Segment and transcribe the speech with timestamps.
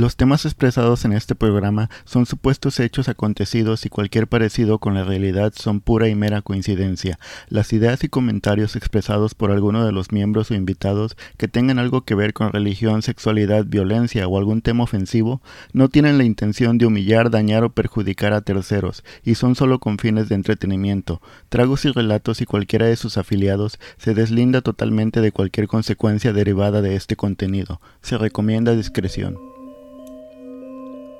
[0.00, 5.04] Los temas expresados en este programa son supuestos hechos acontecidos y cualquier parecido con la
[5.04, 7.18] realidad son pura y mera coincidencia.
[7.50, 12.06] Las ideas y comentarios expresados por alguno de los miembros o invitados que tengan algo
[12.06, 15.42] que ver con religión, sexualidad, violencia o algún tema ofensivo
[15.74, 19.98] no tienen la intención de humillar, dañar o perjudicar a terceros y son solo con
[19.98, 21.20] fines de entretenimiento.
[21.50, 26.80] Tragos y relatos y cualquiera de sus afiliados se deslinda totalmente de cualquier consecuencia derivada
[26.80, 27.82] de este contenido.
[28.00, 29.49] Se recomienda discreción.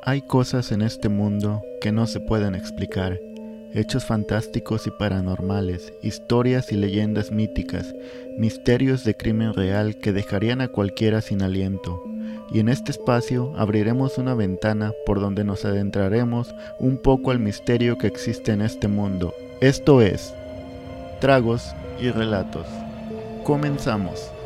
[0.02, 3.20] Hay cosas en este mundo que no se pueden explicar,
[3.74, 7.94] hechos fantásticos y paranormales, historias y leyendas míticas,
[8.38, 12.02] misterios de crimen real que dejarían a cualquiera sin aliento.
[12.50, 17.98] Y en este espacio abriremos una ventana por donde nos adentraremos un poco al misterio
[17.98, 19.34] que existe en este mundo.
[19.60, 20.32] Esto es
[21.20, 22.66] Tragos y Relatos.
[23.44, 24.39] Comenzamos.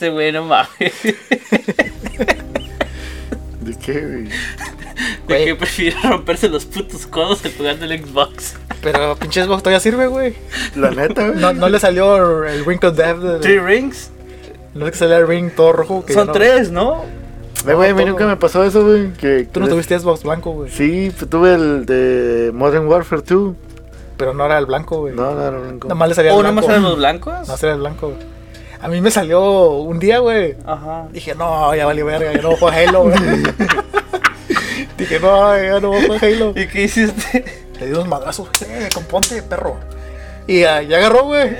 [0.00, 0.70] Este güey no mames.
[3.60, 4.24] ¿De qué, güey?
[4.24, 4.30] De
[5.28, 5.44] Güey.
[5.44, 8.54] que prefiere romperse los putos codos que jugando el Xbox.
[8.82, 10.34] Pero pinche Xbox todavía sirve, güey.
[10.74, 11.38] La neta, güey.
[11.38, 13.18] No, no le salió el Ring of Death.
[13.18, 14.10] de- Three rings.
[14.72, 16.02] No es que salió el ring todo rojo.
[16.06, 17.04] Que Son ya no- tres, ¿no?
[17.68, 19.12] Eh, güey, a mí nunca me pasó eso, güey.
[19.12, 20.70] Que, Tú no tuviste Xbox blanco, güey.
[20.70, 23.54] Sí, pues tuve el de Modern Warfare 2.
[24.16, 25.14] Pero no era el blanco, güey.
[25.14, 25.60] No, no, no.
[25.60, 25.72] no.
[25.82, 26.66] Nada más le salía el ¿O nada blanco.
[26.68, 27.48] más eran los blancos?
[27.48, 28.39] No, era el blanco, güey.
[28.82, 29.42] A mí me salió
[29.72, 30.56] un día, güey.
[30.64, 31.06] Ajá.
[31.12, 33.16] Dije, no, ya valió verga, ya no voy a Halo, güey.
[34.96, 36.52] Dije, no, ya no voy a jugar Halo.
[36.56, 37.44] ¿Y qué hiciste?
[37.78, 39.76] Le di unos madrazos, eh, componte, perro.
[40.46, 41.56] Y ya agarró, güey.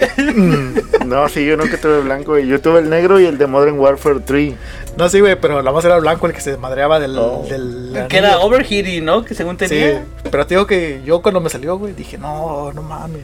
[1.07, 2.47] No, sí, yo nunca tuve el blanco, güey.
[2.47, 4.55] Yo tuve el negro y el de Modern Warfare 3.
[4.97, 7.17] No, sí, güey, pero nada más era el blanco el que se madreaba del.
[7.19, 7.47] Oh.
[7.49, 9.25] del Que era overheating, ¿no?
[9.25, 10.05] Que según Sí, tenía.
[10.31, 13.23] pero te digo que yo cuando me salió, güey, dije, no, no mames.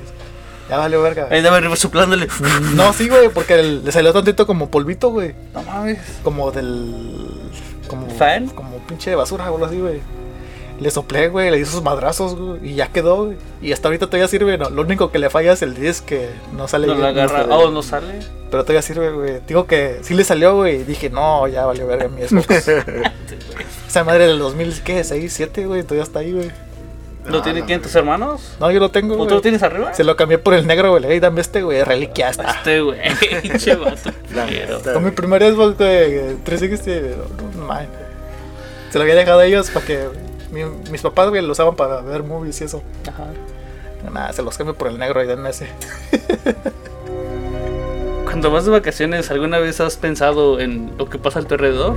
[0.68, 1.28] Ya valió verga.
[1.30, 2.26] Ahí andaba arriba soplándole.
[2.74, 5.34] No, sí, güey, porque el- le salió tantito como polvito, güey.
[5.54, 5.98] No mames.
[6.24, 7.40] Como del.
[7.88, 8.08] Como.
[8.10, 8.48] ¿Fan?
[8.48, 10.00] Como pinche de basura, o algo así, güey.
[10.80, 13.36] Le soplé, güey, le di sus madrazos, güey, y ya quedó, güey.
[13.62, 14.68] Y hasta ahorita todavía sirve, no.
[14.68, 17.42] Lo único que le falla es el disc que no sale No bien, la agarra.
[17.42, 17.54] sale.
[17.54, 18.18] Oh, no sale.
[18.50, 19.40] Pero todavía sirve, güey.
[19.46, 20.80] Digo que sí le salió, güey.
[20.80, 22.68] y Dije, no, ya valió verga mi Xbox.
[23.88, 25.02] Esa madre del 2000, ¿qué?
[25.02, 25.82] 6, 7, güey.
[25.82, 26.50] Todavía está ahí, güey.
[27.28, 28.56] ¿Lo tienen quién tus hermanos?
[28.60, 29.92] No, yo lo tengo, ¿O tú lo tienes arriba?
[29.94, 31.20] Se lo cambié por el negro, güey.
[31.20, 31.82] Dame este, güey.
[31.84, 32.50] Reliquia está.
[32.50, 32.98] Este güey.
[33.42, 34.10] Pinche vato.
[34.92, 37.86] Con mi primer Xbox, güey, 360, no, no, man.
[38.90, 40.06] Se lo había dejado a ellos para que
[40.50, 42.82] mi- mis papás, güey, lo usaban para ver movies y eso.
[43.08, 43.26] Ajá.
[44.12, 45.68] Nada, se los cambio por el negro y denme ese.
[48.24, 51.94] Cuando vas de vacaciones, ¿alguna vez has pensado en lo que pasa a tu alrededor?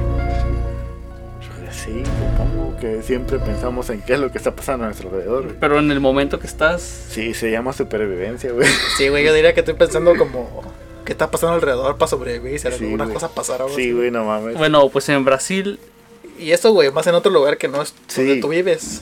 [1.91, 5.43] Sí, supongo que siempre pensamos en qué es lo que está pasando a nuestro alrededor.
[5.45, 5.55] güey.
[5.59, 6.81] Pero en el momento que estás.
[7.09, 8.67] Sí, se llama supervivencia, güey.
[8.97, 10.61] Sí, güey, yo diría que estoy pensando como...
[11.05, 12.59] ¿Qué está pasando alrededor para sobrevivir?
[12.59, 13.13] Si Sí, alguna güey.
[13.15, 13.63] cosa pasara.
[13.63, 14.55] algo Sí, güey, no mames.
[14.57, 15.79] Bueno, pues en Brasil
[16.37, 18.21] Y eso, güey, más en otro lugar que no es Sí.
[18.25, 19.01] donde tú vives.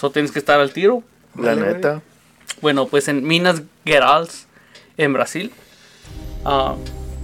[0.00, 1.02] solo tienes que estar al tiro.
[1.36, 1.74] La Vale, güey.
[1.74, 2.02] neta.
[2.60, 4.46] Bueno, pues en Minas Gerais,
[4.96, 5.52] en Brasil.
[6.44, 6.74] ah,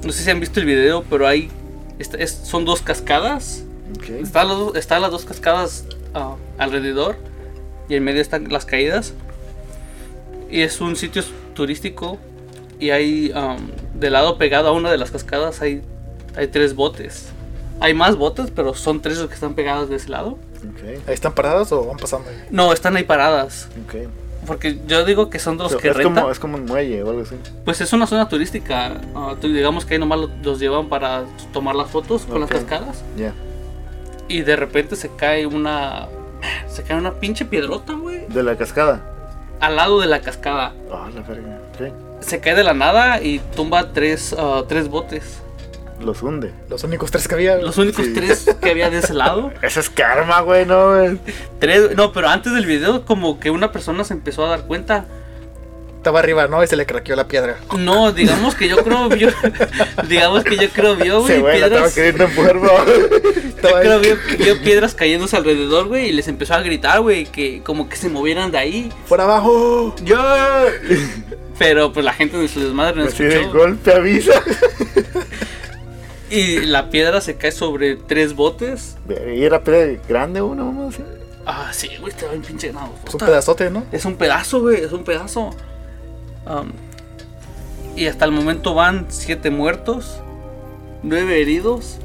[0.05, 1.51] no sé si han visto el video, pero hay.
[1.99, 3.65] es- son dos cascadas.
[3.97, 4.09] Ok.
[4.23, 5.85] Están, las dos- están las dos cascadas
[6.15, 7.17] ah, alrededor.
[7.89, 9.15] Y en medio están las caídas.
[10.51, 11.23] Y es un sitio
[11.55, 12.19] turístico.
[12.81, 13.33] Y hay.
[13.35, 15.83] am, del lado pegado a una de las cascadas hay,
[16.37, 17.27] hay tres botes.
[17.81, 20.31] Hay más botes, pero son tres los que están pegados de ese lado.
[20.59, 21.07] Ok.
[21.09, 22.29] ¿Ahí están paradas o van pasando?
[22.29, 22.37] ahí?
[22.51, 23.69] No, están ahí paradas.
[23.87, 24.09] Ok.
[24.47, 26.15] Porque yo digo que son de los Pero que es, rentan.
[26.15, 27.35] como, es como un muelle o algo así.
[27.65, 29.01] Pues es una zona turística.
[29.41, 33.03] tú- digamos que ahí nomás lo- los llevan para tomar las fotos con las cascadas.
[33.17, 33.35] Ya.
[34.29, 36.07] Y de repente se cae una.
[36.69, 38.27] Se cae una pinche piedrota, güey.
[38.29, 39.01] De la cascada.
[39.61, 40.73] Al lado de la cascada.
[40.93, 41.59] Ah, la verga.
[41.75, 41.93] Ok.
[42.23, 45.41] Se cae de la nada y tumba tres, ah, tres botes.
[46.01, 46.53] Los hunde.
[46.69, 47.57] Los únicos tres que había.
[47.57, 48.15] Los únicos Sí.
[48.15, 49.51] tres que había de ese lado.
[49.63, 51.19] Eso es karma, güey, no, güey.
[51.59, 55.07] Tres, no, pero antes del video, como que una persona se empezó a dar cuenta.
[55.99, 56.63] Estaba arriba, ¿no?
[56.63, 57.59] Y se le craqueó la piedra.
[57.77, 59.31] No, digamos que yo creo vio.
[60.09, 61.61] digamos que yo creo vio, Se güey.
[61.61, 62.73] estaba piedras- empujar, bro.
[62.87, 67.25] Yo Estaba creo vio, vio piedras cayéndose alrededor, güey, y les empezó a gritar, güey,
[67.27, 68.93] que como que se movieran de ahí.
[69.09, 69.95] ¡Por abajo!
[70.05, 70.17] ¡Yo!
[71.59, 73.53] Pero pues la gente de su desmadre no de escuchó.
[73.53, 74.41] golpe avisa.
[76.31, 78.97] Y la piedra se cae sobre tres botes.
[79.35, 81.03] ¿Y era piedra grande uno, vamos así?
[81.47, 82.93] Ah, sí, güey, estaba bien pinche grado.
[83.03, 83.85] Pues un pedazote, ¿no?
[83.91, 85.51] Es un pedazo, güey, es un pedazo.
[86.49, 86.71] Um,
[87.97, 90.21] y hasta el momento van siete muertos,
[91.03, 91.99] nueve heridos,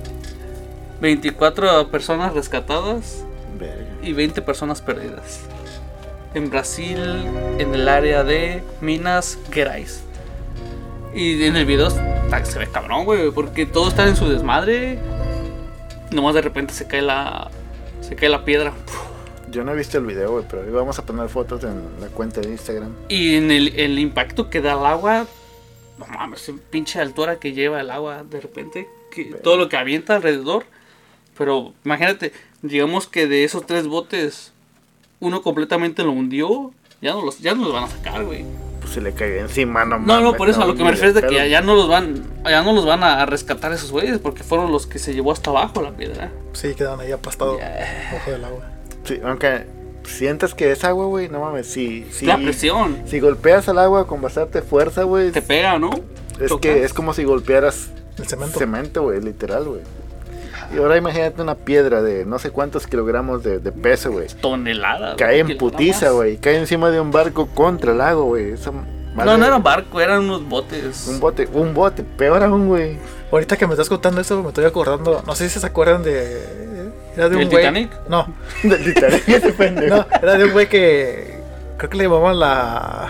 [1.01, 3.23] 24 personas rescatadas
[4.01, 5.41] y 20 personas perdidas.
[6.33, 6.97] En Brasil,
[7.59, 10.03] en el área de Minas Gerais.
[11.13, 14.97] Y en el video está- se ve cabrón, güey, porque todo está en su desmadre.
[16.11, 17.51] Nomás de repente se cae la.
[18.01, 18.73] Se cae la piedra.
[19.53, 22.07] Yo no he visto el video, güey, pero ahí vamos a poner fotos en la
[22.07, 22.91] cuenta de Instagram.
[23.07, 25.27] Y en el, el impacto que da el agua.
[25.99, 28.87] No mames, pinche altura que lleva el agua de repente.
[29.11, 30.65] Que, todo lo que avienta alrededor.
[31.37, 32.33] Pero imagínate,
[32.63, 34.53] digamos que de esos tres botes,
[35.19, 36.71] uno completamente lo hundió.
[36.99, 38.45] Ya no los, ya no los van a sacar, güey.
[38.81, 40.89] Pues se le cayó encima, no No, no, mames, por eso a lo que me
[40.91, 43.71] refiero es de que ya, ya no los van, ya no los van a rescatar
[43.71, 46.31] esos güeyes porque fueron los que se llevó hasta abajo la piedra.
[46.53, 48.09] Sí, quedaron ahí aplastados Ya.
[48.13, 48.72] bajo del agua.
[49.03, 49.65] Sí, aunque
[50.05, 54.05] sientas que es agua, güey, no mames, si, si, La presión si golpeas al agua
[54.07, 55.91] con bastante fuerza, güey, te pega, ¿no?
[56.39, 56.59] es Chocas.
[56.61, 58.59] que es como si golpearas El cemento.
[58.59, 59.81] cemento, güey, literal, güey.
[60.73, 64.27] Y ahora imagínate una piedra de no sé cuántos kilogramos de, de peso, güey.
[64.41, 65.15] toneladas.
[65.17, 66.37] Cae en putiza, güey.
[66.37, 68.53] Cae encima de un barco contra el lago, güey.
[69.13, 71.07] Madre- No, no era un barco, eran unos botes.
[71.07, 72.97] Un bote, un bote, peor aún, güey.
[73.31, 75.21] Ahorita que me estás contando eso, me estoy acordando.
[75.27, 76.62] No sé si se acuerdan de.
[77.15, 77.61] Era de un ¿Del güey.
[77.63, 77.91] Titanic?
[78.09, 78.33] No,
[78.63, 79.95] Del Titanic, ese pendejo.
[79.95, 81.41] no, era de un güey que.
[81.77, 83.09] Creo que le llamaban la.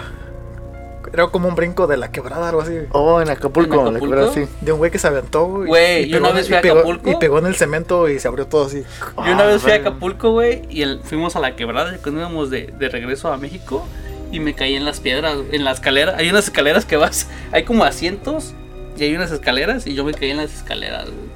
[1.14, 2.76] Era como un brinco de la quebrada, algo así.
[2.92, 4.30] Oh, en Acapulco, ¿En le Acapulco?
[4.32, 4.46] así.
[4.62, 6.10] De un güey que se aventó, güey.
[6.10, 7.12] Yo una pegó- vez y fui a pegó- Acapulco.
[7.12, 8.84] Y pegó en el cemento y se abrió todo así.
[9.18, 9.90] Yo una Ah, vez fui a verga.
[9.92, 13.86] Acapulco, güey, y el- fuimos a la quebrada cuando íbamos de, de regreso a México
[14.32, 16.16] y me caí en las piedras, en la escalera.
[16.18, 18.56] Hay unas escaleras que vas, hay como asientos
[18.98, 21.33] y hay unas escaleras y yo me caí en las escaleras, güey.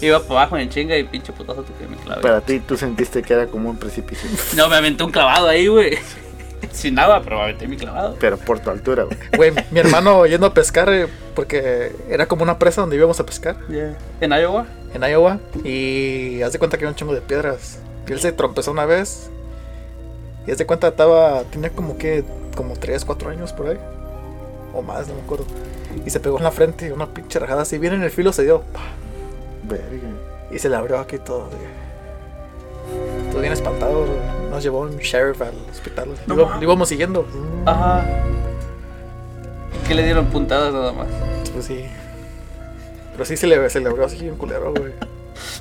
[0.00, 2.22] Iba para abajo en chinga y pinche putazo que me clavé.
[2.22, 4.28] Para ti, tú sentiste que era como un precipicio.
[4.56, 5.98] No, me aventé un clavado ahí, güey.
[6.72, 8.16] Sin nada, pero me aventé mi clavado.
[8.20, 9.18] Pero por tu altura, güey.
[9.36, 13.26] Güey, mi hermano yendo a pescar, eh, porque era como una presa donde íbamos a
[13.26, 13.56] pescar.
[14.20, 14.66] En Iowa.
[14.94, 17.78] en Iowa y haz de cuenta que había un chingo de piedras.
[18.08, 19.30] Y él se trompezó una vez.
[20.46, 22.24] Y haz de cuenta estaba, tenía como que,
[22.56, 23.78] como 3, 4 años por ahí.
[24.74, 25.46] O más, no me acuerdo.
[26.06, 28.32] Y se pegó en la frente y una pinche rajada así, bien en el filo
[28.32, 28.62] se dio.
[28.72, 28.80] ¡pah!
[29.70, 30.08] Verga.
[30.50, 31.46] Y se le abrió aquí todo.
[31.46, 33.30] güey.
[33.30, 34.06] Todo bien espantado.
[34.50, 36.08] Nos llevó un sheriff al hospital.
[36.26, 37.26] No Lo, íbamos siguiendo.
[37.64, 38.04] Ajá.
[39.86, 41.08] Que le dieron puntadas nada más.
[41.52, 41.84] Pues sí.
[43.12, 44.92] Pero sí se le, se le abrió así un culero, güey.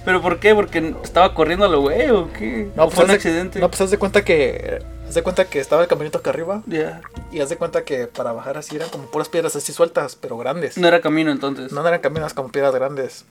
[0.06, 0.56] ¿Pero por qué?
[0.56, 2.70] ¿Porque estaba corriendo a lo güey o qué?
[2.76, 3.60] No, ¿O pues fue un accidente?
[3.60, 4.80] No, pues haz de cuenta que.
[5.08, 6.62] Haz de cuenta que estaba el caminito acá arriba.
[6.68, 7.02] Ya.
[7.32, 10.38] Y haz de cuenta que para bajar así eran como puras piedras así sueltas, pero
[10.38, 10.78] grandes.
[10.78, 11.72] No era camino entonces.
[11.72, 13.26] No eran caminos como piedras grandes.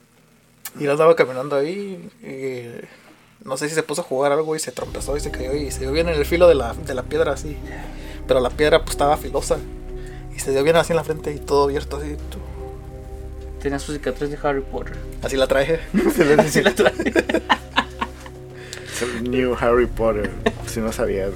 [0.77, 4.59] Y él andaba caminando ahí y no sé si se puso a jugar algo y
[4.59, 6.93] se trompezó y se cayó y se dio bien en el filo de la, de
[6.93, 7.57] la piedra así.
[8.27, 9.57] Pero la piedra pues estaba filosa.
[10.35, 12.15] Y se dio bien así en la frente y todo abierto así.
[13.61, 14.95] Tenía su cicatriz de Harry Potter.
[15.21, 15.79] Así la traje.
[16.37, 16.69] Así la.
[16.69, 20.29] Es el New Harry Potter.
[20.67, 21.31] Si no sabías,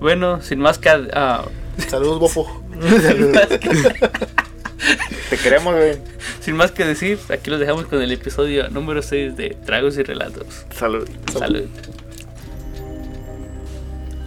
[0.00, 0.88] bueno, sin más que...
[0.88, 1.44] ah,
[1.88, 2.62] Saludos, bofo.
[3.60, 4.10] que
[5.30, 5.96] Te queremos, güey.
[6.40, 10.02] sin más que decir, aquí los dejamos con el episodio número 6 de Tragos y
[10.02, 10.66] Relatos.
[10.74, 11.08] Salud.
[11.32, 11.66] Salud.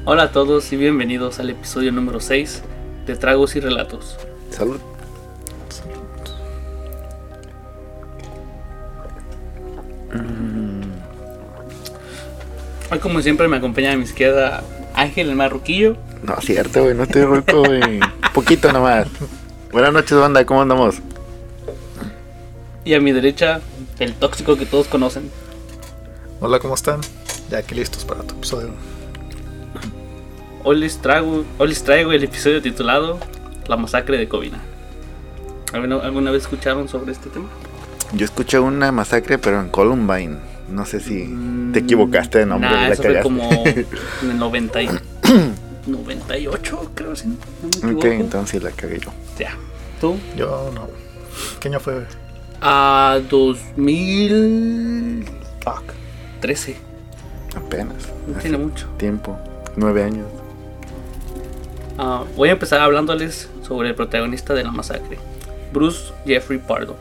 [0.06, 2.62] Hola a todos y bienvenidos al episodio número 6
[3.06, 4.18] de Tragos y Relatos.
[4.52, 4.80] Salud.
[12.92, 14.63] Hoy como siempre me acompaña a mi izquierda
[14.94, 15.98] Ángel el Marroquillo.
[16.24, 16.96] No, cierto, güey.
[16.96, 18.00] No estoy ruco, güey.
[18.34, 19.07] Poquito nomás.
[19.75, 20.45] Buenas noches, banda.
[20.45, 21.01] ¿Cómo andamos?
[22.86, 23.59] Y a mi derecha,
[24.00, 25.30] el tóxico que todos conocen.
[26.40, 27.02] Hola, ¿cómo están?
[27.50, 28.69] Ya aquí listos para tu episodio.
[30.64, 33.19] Hoy les, traigo, hoy les traigo el episodio titulado
[33.68, 34.59] La masacre de Covina.
[35.73, 37.50] ¿Alguna, alguna vez escucharon sobre este tema?
[38.14, 40.38] Yo escuché una masacre, pero en Columbine.
[40.69, 41.30] No sé si
[41.73, 42.69] te equivocaste de nombre.
[42.69, 44.90] Mm, Nah, la eso fue como en el 90 y-
[45.85, 47.35] 98, creo, si no
[47.83, 49.11] me Ok, entonces la cagué yo.
[49.37, 49.57] Ya.
[49.99, 50.18] ¿Tú?
[50.35, 50.87] Yo no.
[51.59, 52.06] ¿Qué año fue?
[52.61, 55.25] A 2000...
[55.61, 55.83] Fuck.
[56.42, 56.75] 13.
[57.56, 58.11] Apenas.
[58.27, 58.87] No tiene mucho.
[58.97, 59.37] Tiempo.
[59.75, 60.27] Nueve años.
[61.97, 65.18] Ah, voy a empezar hablándoles sobre el protagonista de la masacre,
[65.71, 66.95] Bruce Jeffrey Pardo.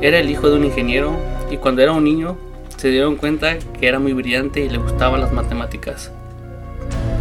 [0.00, 1.16] Era el hijo de un ingeniero
[1.48, 2.36] y cuando era un niño
[2.76, 6.10] se dieron cuenta que era muy brillante y le gustaban las matemáticas.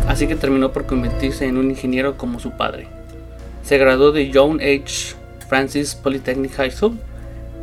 [0.07, 2.87] Así que terminó por convertirse en un ingeniero como su padre.
[3.63, 5.15] Se graduó de John H.
[5.47, 6.97] Francis Polytechnic High School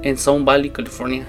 [0.03, 1.27] en Sun Valley, California.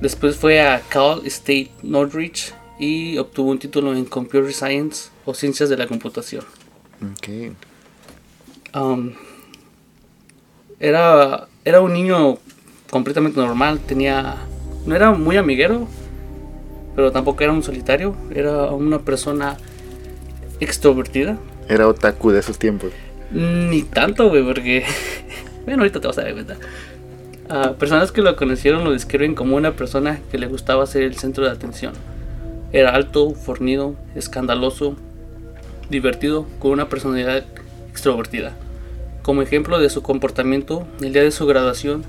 [0.00, 5.68] Después fue a Cal State Northridge y obtuvo un título en Computer Science o Ciencias
[5.68, 6.44] de la Computación.
[7.00, 7.54] Ok.
[8.74, 9.12] Um,
[10.80, 12.38] era, era un niño
[12.90, 14.36] completamente normal, tenía,
[14.86, 15.86] no era muy amiguero,
[16.94, 19.56] pero tampoco era un solitario, era una persona
[20.60, 21.38] extrovertida.
[21.68, 22.92] Era otaku de esos tiempos.
[23.32, 24.84] Ni tanto, güey, porque.
[25.64, 26.56] Bueno, ahorita te vas a dar cuenta.
[27.48, 31.16] Ah, personas que lo conocieron lo describen como una persona que le gustaba ser el
[31.16, 31.92] centro de atención.
[32.72, 34.96] Era alto, fornido, escandaloso,
[35.88, 37.44] divertido, con una personalidad
[37.90, 38.56] extrovertida.
[39.22, 42.04] Como ejemplo de su comportamiento, el día de su graduación,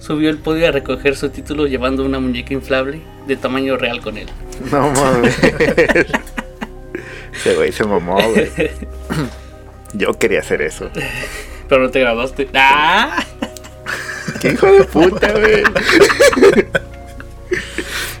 [0.00, 4.18] subió el podio a recoger su título llevando una muñeca inflable de tamaño real con
[4.18, 4.28] él.
[4.70, 5.38] No mames.
[7.34, 8.50] Ese güey se mamó, güey.
[9.92, 10.90] Yo quería hacer eso.
[11.68, 12.48] Pero no te graduaste.
[12.54, 13.24] ¡Ah!
[14.40, 15.62] ¡Qué hijo de puta, güey!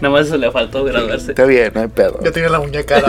[0.00, 1.30] Nada más eso le faltó graduarse.
[1.30, 2.18] Está bien, no hay pedo.
[2.22, 3.00] Ya tiene la muñeca.
[3.00, 3.08] La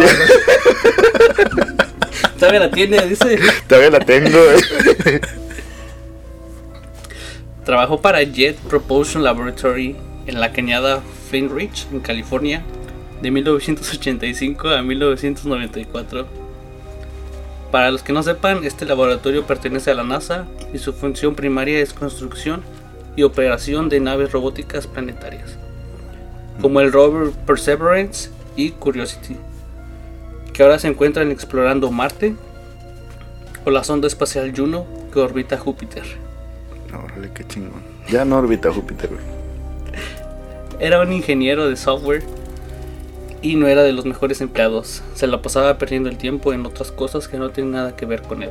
[2.38, 3.40] Todavía la tiene, dice.
[3.68, 4.62] Todavía la tengo, güey.
[7.66, 9.96] Trabajó para Jet Propulsion Laboratory
[10.28, 12.62] en la cañada Flint Ridge, en California,
[13.22, 16.43] de 1985 a 1994.
[17.74, 21.80] Para los que no sepan, este laboratorio pertenece a la NASA y su función primaria
[21.80, 22.62] es construcción
[23.16, 25.58] y operación de naves robóticas planetarias,
[26.62, 29.38] como el rover Perseverance y Curiosity,
[30.54, 32.36] que ahora se encuentran explorando Marte,
[33.66, 36.04] o la sonda espacial Juno que orbita Júpiter.
[36.94, 37.82] Órale, qué chingón.
[38.08, 39.24] Ya no orbita Júpiter, güey.
[40.80, 42.24] Era un ingeniero de software
[43.44, 45.04] y no era de los mejores empleados.
[45.14, 48.24] Se la pasaba perdiendo el tiempo en otras cosas que no tienen nada que ver
[48.24, 48.50] con él.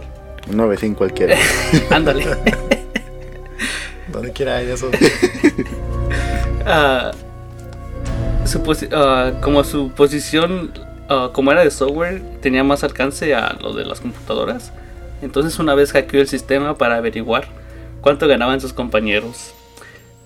[0.49, 1.37] Un 9 cualquiera.
[1.91, 2.27] Ándale.
[4.13, 4.95] Donde quiera hay de esos.
[6.65, 7.11] Ah,
[8.45, 10.73] su ah, como su posición,
[11.09, 14.73] ah, como era de software, tenía más alcance a lo de las computadoras.
[15.23, 17.49] Entonces una vez hackeó el sistema para averiguar
[18.01, 19.55] cuánto ganaban sus compañeros.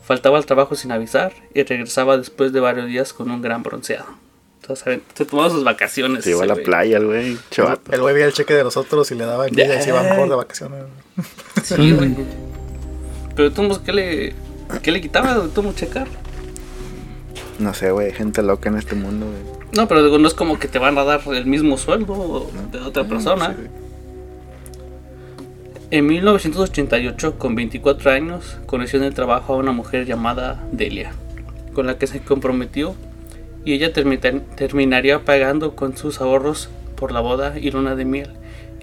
[0.03, 4.26] Faltaba al trabajo sin avisar y regresaba después de varios días con un gran bronceado.
[4.75, 6.25] Se tomaba sus vacaciones.
[6.25, 7.39] Se iba a la playa, el güey.
[7.93, 10.03] El güey veía el cheque de los otros y le daba envidia y se iba
[10.03, 10.85] mejor de vacaciones.
[11.63, 12.15] Sí, güey.
[13.37, 14.35] Pero tú, ¿qué le,
[14.83, 15.47] qué le quitaba?
[15.55, 16.09] ¿Tú checar?
[17.59, 18.13] No sé, güey.
[18.13, 19.57] Gente loca en este mundo, güey.
[19.73, 22.79] No, pero digo, no es como que te van a dar el mismo sueldo de
[22.81, 23.55] otra persona.
[25.91, 31.13] En 1988, con 24 años, conoció en el trabajo a una mujer llamada Delia,
[31.75, 32.97] con la que se comprometió
[33.67, 38.31] y ella termita- terminaría pagando con sus ahorros por la boda y luna de miel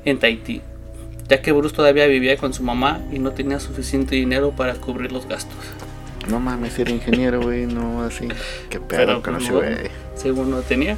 [0.05, 0.61] en Tahití,
[1.27, 5.11] ya que Bruce todavía vivía con su mamá y no tenía suficiente dinero para cubrir
[5.11, 5.57] los gastos.
[6.29, 7.65] No mames, era ingeniero, güey.
[7.65, 8.27] No, así.
[8.69, 9.75] Qué pedo Pero con pues, ese no, güey.
[10.15, 10.97] según no tenía.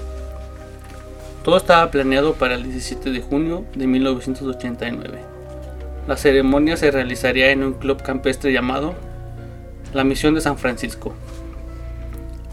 [1.44, 5.20] Todo estaba planeado para el 17 de junio de 1989.
[6.08, 8.94] La ceremonia se realizaría en un club campestre llamado
[9.94, 11.14] La Misión de San Francisco,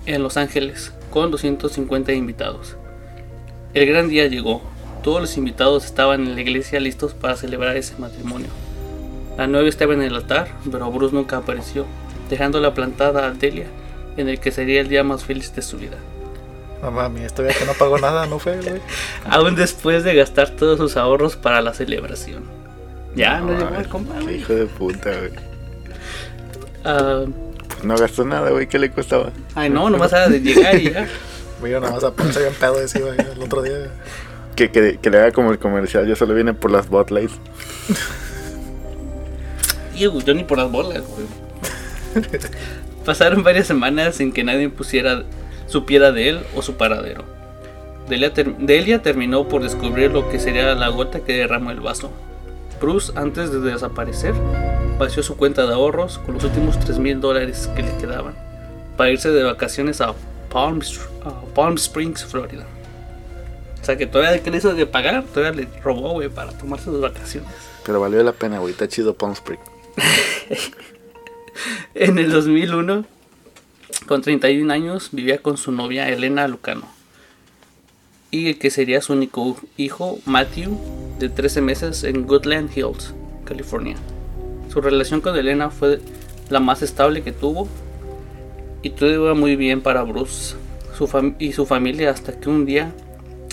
[0.06, 2.76] en Los Ángeles, con 250 invitados.
[3.74, 4.62] El gran día llegó.
[5.04, 8.48] Todos los invitados estaban en la iglesia listos para celebrar ese matrimonio.
[9.36, 11.86] La novia estaba en el altar, pero Bruce nunca apareció,
[12.28, 13.66] dejándola plantada a Delia
[14.16, 15.96] en el que sería el día más feliz de su vida.
[16.82, 18.80] No mami, esto ya que no pagó nada, no fue, güey.
[19.30, 22.42] Aún después de gastar todos sus ahorros para la celebración.
[23.14, 24.32] Ya, no, llegó mames, el compa.
[24.32, 25.32] Hijo de puta, güey.
[26.82, 27.28] Pues
[27.82, 28.66] no gastó nada, güey.
[28.68, 29.32] ¿Qué le costaba?
[29.54, 31.08] ay, no, nomás era de llegar y ya.
[31.60, 33.86] Güey, yo nada más a ponerse bien pedo ese güey, el otro día.
[34.56, 36.08] Que, que, que le haga como el comercial.
[36.08, 37.34] Yo solo vine por las botlights.
[39.96, 41.26] Yo ni por las bolas, güey.
[43.04, 45.22] Pasaron varias semanas sin que nadie pusiera,
[45.66, 47.24] supiera de él o su paradero.
[48.08, 52.10] Delia, ter- Delia terminó por descubrir lo que sería la gota que derramó el vaso.
[52.82, 54.34] Bruce, antes de desaparecer,
[54.98, 58.34] vació su cuenta de ahorros con los últimos 3 mil dólares que le quedaban
[58.96, 60.14] para irse de vacaciones a
[60.50, 62.66] Palm, Str- a Palm Springs, Florida.
[63.80, 66.86] O sea que todavía que le hizo de pagar, todavía le robó, güey, para tomarse
[66.86, 67.48] sus vacaciones.
[67.86, 68.72] Pero valió la pena, güey.
[68.72, 69.60] Está chido Palm Spring.
[71.94, 73.04] En el 2001,
[74.06, 76.88] con 31 años, vivía con su novia Elena Lucano.
[78.34, 80.78] Y el que sería su único hijo, Matthew,
[81.18, 83.12] de 13 meses en Goodland Hills,
[83.44, 83.96] California.
[84.72, 86.00] Su relación con Elena fue
[86.48, 87.68] la más estable que tuvo
[88.80, 90.56] y todo iba muy bien para Bruce
[90.96, 92.90] su y su familia hasta que un día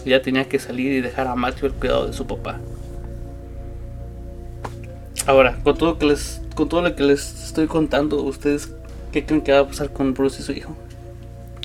[0.05, 2.57] ya tenía que salir y dejar a Matthew el cuidado de su papá.
[5.27, 8.74] Ahora, con todo, que les, con todo lo que les estoy contando, ¿ustedes
[9.12, 10.74] qué creen que va a pasar con Bruce y su hijo?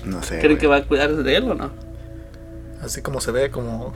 [0.05, 0.41] No sé.
[0.41, 0.59] ¿Creen güey.
[0.59, 1.84] que va a cuidar de él o no?
[2.83, 3.93] Así como se ve, como,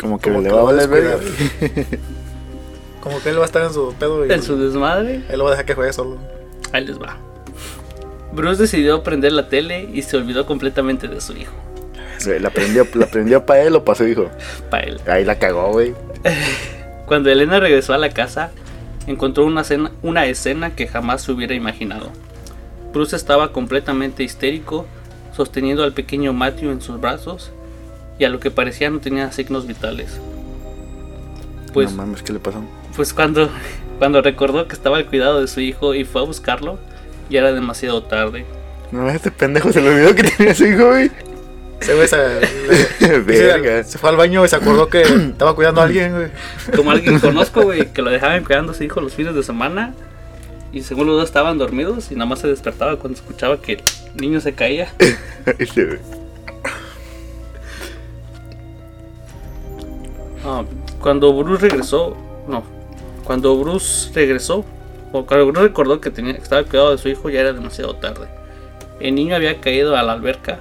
[0.00, 1.18] Como que como le que va a valer verga.
[3.00, 5.44] como que él va a estar en su pedo y En su desmadre, él lo
[5.44, 6.18] va a dejar que juegue solo.
[6.72, 7.18] ahí les va.
[8.32, 11.52] Bruce decidió prender la tele y se olvidó completamente de su hijo.
[12.40, 14.30] ¿La prendió, la prendió para él o para su hijo?
[14.70, 15.00] Para él.
[15.06, 15.94] Ahí la cagó, güey.
[17.06, 18.52] Cuando Elena regresó a la casa,
[19.06, 22.10] encontró una escena, una escena que jamás se hubiera imaginado.
[22.92, 24.86] Bruce estaba completamente histérico,
[25.36, 27.52] sosteniendo al pequeño Matthew en sus brazos
[28.18, 30.20] y a lo que parecía no tenía signos vitales.
[31.72, 32.62] Pues, no mames, ¿qué le pasó?
[32.94, 33.48] pues cuando,
[33.98, 36.78] cuando recordó que estaba al cuidado de su hijo y fue a buscarlo,
[37.30, 38.44] ya era demasiado tarde.
[38.90, 41.10] No, este pendejo se le olvidó que tenía su hijo, güey.
[41.80, 43.82] Ese güey se, Verga.
[43.82, 46.28] se fue al baño y se acordó que estaba cuidando a alguien, güey.
[46.76, 49.42] Como alguien que conozco, güey, que lo dejaban cuidando a su hijo los fines de
[49.42, 49.94] semana.
[50.72, 53.82] Y según los dos estaban dormidos y nada más se despertaba cuando escuchaba que el
[54.16, 54.92] niño se caía.
[60.44, 60.64] Ah,
[61.00, 62.16] cuando Bruce regresó,
[62.48, 62.64] no,
[63.24, 64.64] cuando Bruce regresó,
[65.12, 68.26] o cuando Bruce recordó que, tenía, estaba cuidado de su hijo, ya era demasiado tarde.
[68.98, 70.58] El niño había caído a la alberca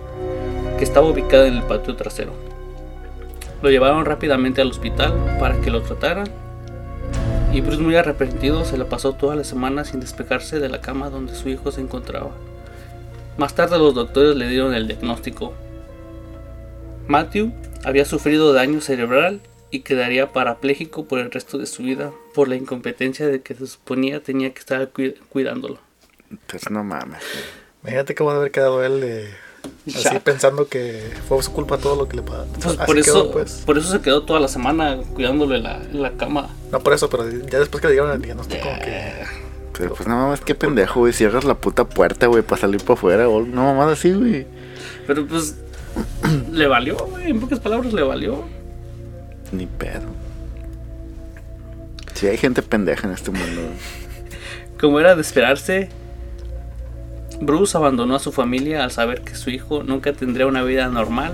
[0.78, 2.34] que estaba ubicada en el patio trasero.
[3.62, 6.28] Lo llevaron rápidamente al hospital para que lo trataran.
[7.54, 11.10] Y Bruce, muy arrepentido, se le pasó toda la semana sin despegarse de la cama
[11.10, 12.32] donde su hijo se encontraba.
[13.38, 15.54] Más tarde, los doctores le dieron el diagnóstico.
[17.08, 17.52] Matthew
[17.84, 22.56] había sufrido daño cerebral y quedaría parapléjico por el resto de su vida por la
[22.56, 25.80] incompetencia de que se suponía tenía que estar cuid- cuidándolo.
[26.30, 27.22] Entonces, no mames.
[27.82, 29.30] Imagínate cómo debe haber quedado él de,
[29.96, 32.46] así pensando que fue su culpa todo lo que le pasó.
[32.62, 33.64] Pues por, eso, quedó, pues.
[33.66, 36.50] por eso se quedó toda la semana cuidándolo en la, la cama.
[36.72, 39.14] No por eso, pero ya después que le dieron el diagnóstico, como que.
[39.78, 41.12] Pero pues no mames, qué pendejo, güey.
[41.14, 43.28] Cierras la puta puerta, güey, para salir para afuera.
[43.30, 44.46] o No mamás así, güey.
[45.08, 45.56] Pero pues
[46.52, 47.32] le valió, güey.
[47.32, 48.44] En pocas palabras le valió.
[49.52, 50.08] Ni pedo.
[52.14, 53.62] Sí, hay gente pendeja en este mundo.
[54.80, 55.90] Como era de esperarse,
[57.40, 61.34] Bruce abandonó a su familia al saber que su hijo nunca tendría una vida normal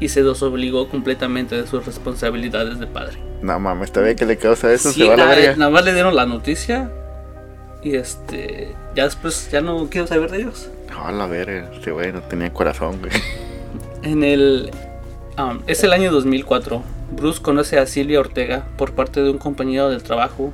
[0.00, 3.18] y se desobligó completamente de sus responsabilidades de padre.
[3.40, 5.56] No mames, todavía que le causa eso, Sí, se va a la nada, verga.
[5.56, 6.90] nada más le dieron la noticia
[7.82, 10.68] y este ya después ya no quiero saber de ellos.
[10.90, 11.70] No, a la verga.
[11.74, 13.12] Este güey no tenía corazón, güey.
[14.02, 14.70] En el
[15.38, 16.82] um, es el año 2004.
[17.14, 20.50] Bruce conoce a Silvia Ortega por parte de un compañero del trabajo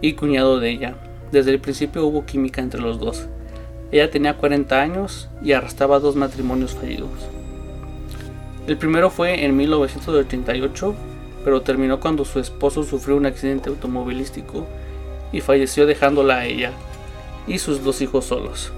[0.00, 0.94] y cuñado de ella.
[1.32, 3.26] Desde el principio hubo química entre los dos.
[3.90, 7.10] Ella tenía 40 años y arrastraba dos matrimonios fallidos.
[8.68, 10.94] El primero fue en 1988,
[11.44, 14.66] pero terminó cuando su esposo sufrió un accidente automovilístico
[15.32, 16.70] y falleció dejándola a ella
[17.48, 18.72] y sus dos hijos solos.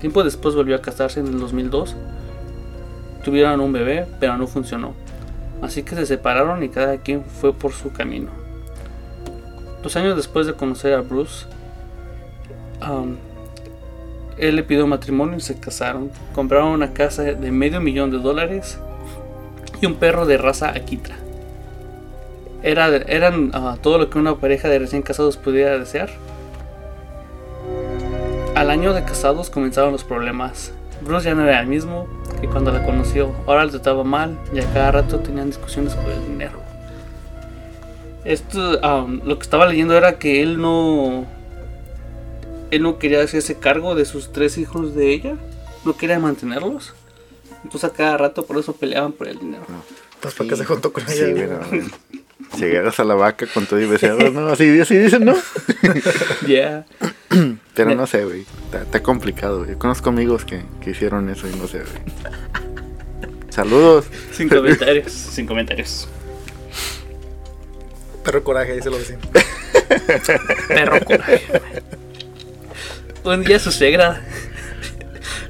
[0.00, 1.96] Tiempo después volvió a casarse en el 2002
[3.24, 4.92] Tuvieron un bebé, pero no funcionó.
[5.64, 8.28] Así que se separaron y cada quien fue por su camino.
[9.82, 11.46] Dos años después de conocer a Bruce,
[12.86, 13.16] um,
[14.36, 16.10] él le pidió matrimonio y se casaron.
[16.34, 18.78] Compraron una casa de medio millón de dólares
[19.80, 21.14] y un perro de raza Akita.
[22.62, 26.10] Era, eran ah, todo lo que una pareja de recién casados pudiera desear.
[28.54, 30.72] Al año de casados comenzaron los problemas.
[31.04, 32.08] Bruce ya no era el mismo
[32.40, 33.34] que cuando la conoció.
[33.46, 36.60] Ahora le trataba mal y a cada rato tenían discusiones por el dinero.
[38.24, 41.26] Esto, um, lo que estaba leyendo era que él no.
[42.70, 45.36] Él no quería hacerse cargo de sus tres hijos de ella.
[45.84, 46.94] No quería mantenerlos.
[47.62, 49.64] Entonces a cada rato por eso peleaban por el dinero.
[50.14, 51.26] Entonces, ¿para qué se juntó con ella?
[51.26, 51.82] Sí, güey, no, güey.
[52.56, 54.48] Si agarras a la vaca con todo y becerros, ¿no?
[54.48, 55.34] Así, así dicen, ¿no?
[56.46, 56.84] Ya.
[57.74, 58.42] Pero no sé, güey.
[58.64, 59.70] Está, está complicado, güey.
[59.70, 62.02] Yo conozco amigos que, que hicieron eso y no sé, güey.
[63.50, 64.06] Saludos.
[64.32, 65.12] Sin comentarios.
[65.12, 66.08] sin comentarios.
[68.24, 69.18] Perro coraje, dice lo vecino.
[70.68, 71.42] Perro coraje.
[73.22, 74.22] Un día su suegra.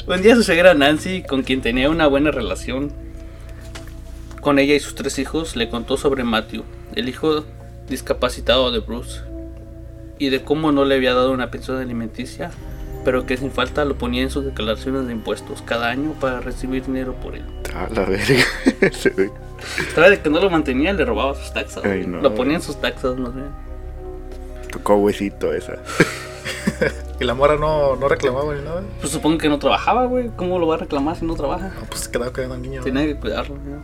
[0.07, 2.93] Un día su suegra Nancy, con quien tenía una buena relación
[4.43, 7.47] con ella y sus tres hijos, le contó sobre Matthew, el hijo
[7.89, 9.23] discapacitado de Bruce,
[10.19, 12.51] y de cómo no le había dado una pensión alimenticia,
[13.05, 16.85] pero que sin falta lo ponía en sus declaraciones de impuestos cada año para recibir
[16.87, 17.45] dinero por él.
[17.75, 18.45] A la verga.
[19.15, 20.11] Güey.
[20.11, 21.85] De que no lo mantenía, le robaba sus taxas.
[21.85, 22.21] Ay, no.
[22.21, 23.49] Lo ponía en sus taxas, más bien.
[24.71, 25.77] Tocó huesito esa.
[27.21, 28.83] Y la mora no, no reclamaba ni nada.
[29.01, 30.31] Pues supongo que no trabajaba, güey.
[30.37, 31.69] ¿Cómo lo va a reclamar si no trabaja?
[31.69, 32.81] No, pues se quedaba cuidando al niño.
[32.81, 32.85] ¿no?
[32.85, 33.57] Tenía que cuidarlo.
[33.57, 33.79] ya.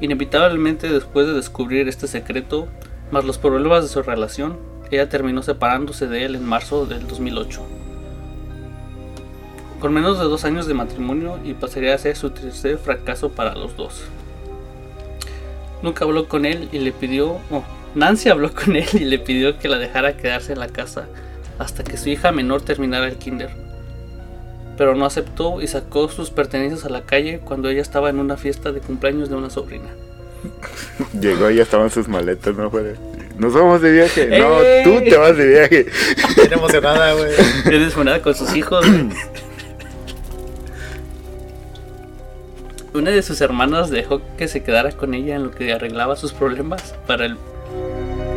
[0.00, 2.68] Inevitablemente después de descubrir este secreto,
[3.10, 4.58] más los problemas de su relación,
[4.90, 7.60] ella terminó separándose de él en marzo del 2008.
[9.80, 13.54] Con menos de dos años de matrimonio y pasaría a ser su tercer fracaso para
[13.54, 14.04] los dos.
[15.82, 17.38] Nunca habló con él y le pidió...
[17.50, 17.64] oh,
[17.94, 21.06] Nancy habló con él y le pidió que la dejara quedarse en la casa
[21.58, 23.66] hasta que su hija menor terminara el kinder
[24.76, 28.36] pero no aceptó y sacó sus pertenencias a la calle cuando ella estaba en una
[28.36, 29.88] fiesta de cumpleaños de una sobrina.
[31.20, 32.70] Llegó y ya estaban sus maletas, ¿no?
[32.70, 32.94] Fuera.
[33.38, 34.38] Nos vamos de viaje.
[34.38, 35.86] No, tú te vas de viaje.
[36.36, 37.32] Bien emocionada, güey.
[37.68, 38.86] Bien desfonada con sus hijos.
[38.88, 39.10] güey.
[42.94, 46.32] Una de sus hermanas dejó que se quedara con ella en lo que arreglaba sus
[46.32, 46.94] problemas.
[47.06, 47.36] Para el,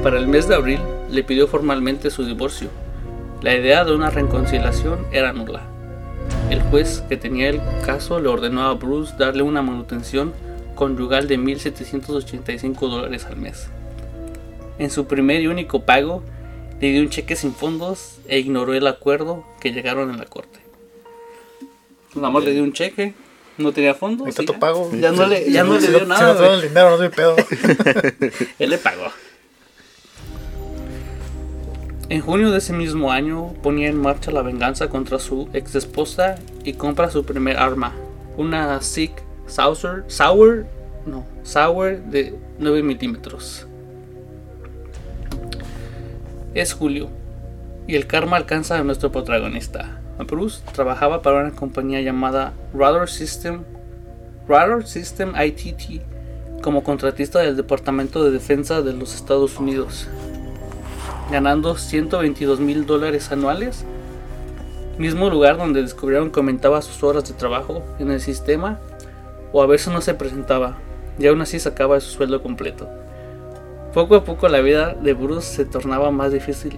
[0.03, 2.67] para el mes de abril le pidió formalmente su divorcio.
[3.41, 5.61] La idea de una reconciliación era nula.
[6.49, 10.33] El juez que tenía el caso le ordenó a Bruce darle una manutención
[10.79, 13.67] conyugal de 1.785 dólares al mes.
[14.77, 16.23] En su primer y único pago,
[16.79, 20.59] le dio un cheque sin fondos e ignoró el acuerdo que llegaron en la corte.
[22.15, 23.13] Nada más le dio un cheque,
[23.57, 24.25] no tenía fondos.
[24.25, 24.59] Ahí está tu ya.
[24.59, 24.89] pago.
[24.93, 26.33] Ya no le, ya no le dio Si nada.
[26.33, 27.35] no el dinero, no pedo.
[28.59, 29.11] Él le pagó.
[32.07, 36.35] En junio de ese mismo año ponía en marcha la venganza contra su ex esposa
[36.63, 37.93] y compra su primer arma,
[38.37, 39.11] una SIG
[39.49, 40.65] Sauer,
[41.05, 43.67] no, Sauer de 9 milímetros.
[46.53, 47.09] Es julio
[47.87, 49.99] y el karma alcanza a nuestro protagonista.
[50.27, 53.63] Bruce trabajaba para una compañía llamada Radar System,
[54.47, 56.01] Radar System ITT
[56.61, 60.07] como contratista del Departamento de Defensa de los Estados Unidos,
[61.31, 63.85] ganando 122 mil dólares anuales.
[64.97, 68.79] Mismo lugar donde descubrieron que aumentaba sus horas de trabajo en el sistema
[69.51, 70.77] o a veces no se presentaba
[71.17, 72.87] y aún así sacaba su sueldo completo.
[73.93, 76.77] Poco a poco la vida de Bruce se tornaba más difícil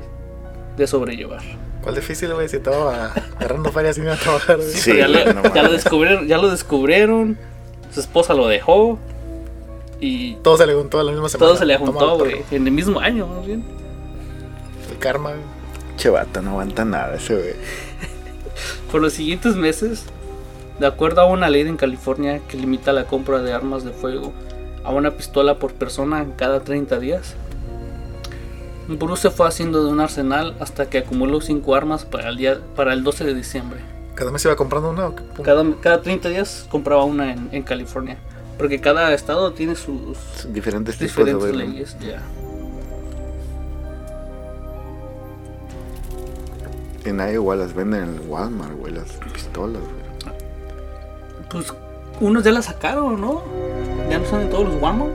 [0.78, 1.42] de sobrellevar.
[1.82, 2.48] ¿Cuál difícil, güey?
[2.48, 4.70] Si estaba agarrando ferias sin a trabajar, güey.
[4.70, 7.38] Sí, ya, le- no ya lo descubrieron, ya lo descubrieron,
[7.92, 8.98] su esposa lo dejó
[10.00, 11.48] y Todo se le juntó la misma semana.
[11.50, 13.64] todo se le juntó, güey, en el mismo año, más bien.
[14.90, 15.42] El karma, güey.
[15.98, 17.54] Che vato, no aguanta nada ese güey.
[18.92, 20.06] Por los siguientes meses,
[20.82, 24.34] de acuerdo a una ley en California que limita la compra de armas de fuego
[24.84, 27.36] a una pistola por persona cada 30 días,
[28.88, 32.60] Bruce se fue haciendo de un arsenal hasta que acumuló 5 armas para el, día,
[32.76, 33.80] para el 12 de diciembre.
[34.16, 35.12] Cada mes iba comprando una.
[35.44, 38.18] Cada, cada 30 días compraba una en, en California,
[38.58, 40.18] porque cada estado tiene sus
[40.52, 41.98] Diferentes tipos de diferentes leyes.
[42.00, 42.24] ya.
[47.06, 50.01] En Iowa las venden en el Walmart, güey, las pistolas, güey.
[51.52, 51.74] Pues
[52.20, 53.44] unos ya la sacaron, ¿no?
[54.10, 55.12] Ya no son en todos los Walmart.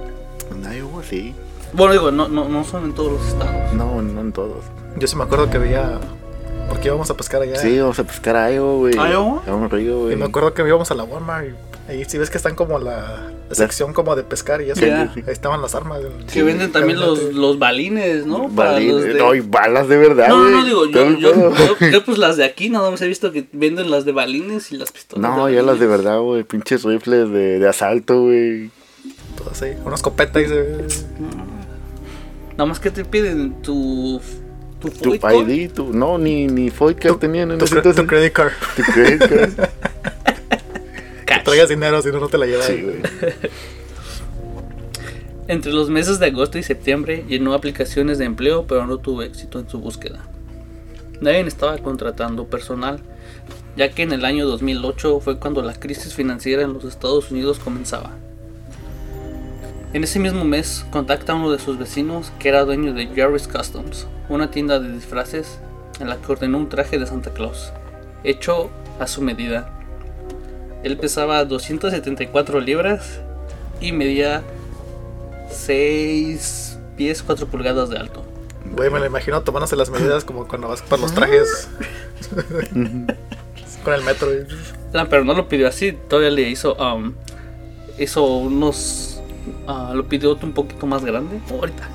[0.50, 1.34] En Iowa sí.
[1.72, 3.72] Bueno, digo, no, no, no son en todos los estados.
[3.74, 4.64] No, no en todos.
[4.98, 5.98] Yo sí me acuerdo que veía.
[6.68, 7.56] Porque íbamos a pescar allá.
[7.56, 8.94] Sí, vamos a pescar a Iowa, güey.
[8.94, 9.42] ¿Iowa?
[9.46, 10.14] A un río, güey.
[10.14, 11.48] Y me acuerdo que íbamos a la Walmart.
[11.88, 14.80] Y ahí sí ves que están como la sección como de pescar y eso.
[14.84, 15.12] Ya.
[15.14, 16.00] Ahí estaban las armas.
[16.32, 18.48] Que venden también los, los balines, ¿no?
[18.48, 18.94] Para Balines.
[18.94, 22.04] los de- No, y balas de verdad, No, no, no, digo, yo, yo, yo, yo,
[22.04, 24.90] pues las de aquí nada más he visto que venden las de balines y las
[24.92, 25.22] pistolas.
[25.36, 26.42] No, ya las de verdad, güey.
[26.42, 28.70] Pinches rifles de, de asalto, güey.
[29.36, 29.66] Todo así.
[29.84, 30.64] Una escopeta y se.
[32.52, 34.20] Nada más que te piden tu.
[34.80, 35.48] Tu, Tu card.
[35.48, 35.92] ID, tu.
[35.92, 38.06] No, ni, ni Foica tenían en Tu, ese cre- tu entonces.
[38.08, 38.52] credit card.
[38.76, 39.68] Tu credit card.
[41.26, 41.44] Cash.
[41.44, 42.64] Traigas dinero, si no, no te la llevas.
[42.64, 42.96] Sí, güey.
[45.48, 49.60] Entre los meses de agosto y septiembre llenó aplicaciones de empleo, pero no tuvo éxito
[49.60, 50.24] en su búsqueda.
[51.20, 53.00] Nadie estaba contratando personal,
[53.76, 57.58] ya que en el año 2008 fue cuando la crisis financiera en los Estados Unidos
[57.58, 58.12] comenzaba.
[59.92, 63.46] En ese mismo mes contacta a uno de sus vecinos que era dueño de Jerry's
[63.46, 65.60] Customs, una tienda de disfraces
[66.00, 67.72] en la que ordenó un traje de Santa Claus,
[68.24, 69.72] hecho a su medida.
[70.82, 73.20] Él pesaba 274 libras
[73.80, 74.42] y medía
[75.50, 78.24] 6 pies 4 pulgadas de alto.
[78.74, 81.68] Güey, me lo imagino tomándose las medidas como cuando vas para los trajes.
[83.84, 84.32] Con el metro.
[84.34, 84.46] y-
[84.94, 87.12] Ah, pero no lo pidió así, todavía le hizo um,
[87.98, 89.20] hizo unos
[89.66, 91.38] ah, lo pidió un poquito más grande.
[91.50, 91.88] Oh, ahorita.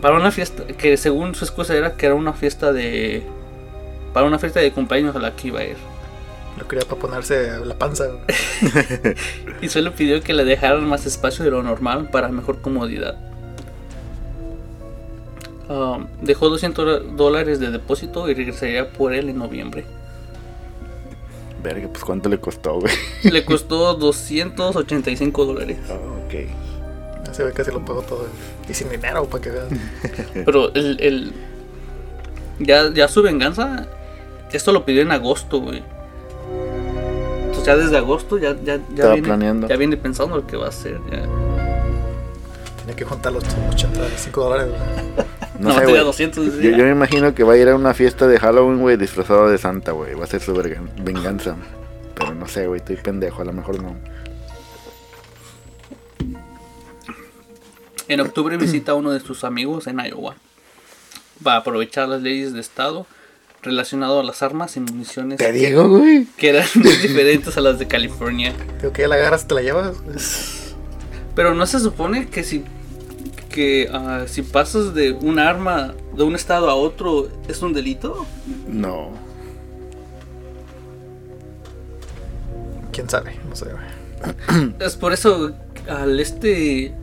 [0.00, 3.22] Para una fiesta que según su excusa era que era una fiesta de
[4.12, 5.76] para una fiesta de cumpleaños a la que iba a ir.
[6.58, 8.04] Lo quería para ponerse la panza.
[9.60, 13.16] Y solo pidió que le dejaran más espacio de lo normal para mejor comodidad.
[15.68, 19.84] Um, dejó 200 dólares de depósito y regresaría por él en noviembre.
[21.62, 22.92] Verga, pues cuánto le costó, güey.
[23.22, 25.78] Le costó 285 dólares.
[25.88, 27.30] Oh, ok.
[27.30, 28.26] Ese güey casi lo pagó todo.
[28.68, 29.68] Y sin dinero, para que veas.
[30.44, 31.32] Pero el, el-
[32.58, 33.86] ya, ya su venganza,
[34.52, 35.82] esto lo pidió en agosto, güey.
[37.64, 39.68] Ya desde agosto ya, ya, ya, Estaba viene, planeando.
[39.68, 41.00] ya viene pensando lo que va a hacer.
[41.10, 41.22] ya.
[42.76, 44.72] Tiene que juntar los 85 dólares.
[45.56, 46.04] No, No, sé, tenía güey.
[46.06, 46.54] 200.
[46.60, 49.48] Yo, yo me imagino que va a ir a una fiesta de Halloween, güey, disfrazado
[49.48, 50.14] de Santa, güey.
[50.14, 51.54] Va a ser su verga- venganza.
[52.16, 53.94] Pero no sé, güey, estoy pendejo, a lo mejor no.
[58.08, 60.34] En octubre visita a uno de sus amigos en Iowa.
[61.46, 63.06] Va a aprovechar las leyes de estado
[63.64, 66.26] relacionado a las armas y municiones Te digo, güey.
[66.36, 68.52] que eran muy diferentes a las de California.
[68.78, 69.96] Creo que ya la agarras te la llevas.
[71.34, 72.64] Pero no se supone que si
[73.48, 78.26] que ah, si pasas de un arma de un estado a otro es un delito.
[78.68, 79.10] No.
[82.92, 84.74] Quién sabe, no sé, güey.
[84.80, 85.52] Es por eso
[85.88, 86.94] al este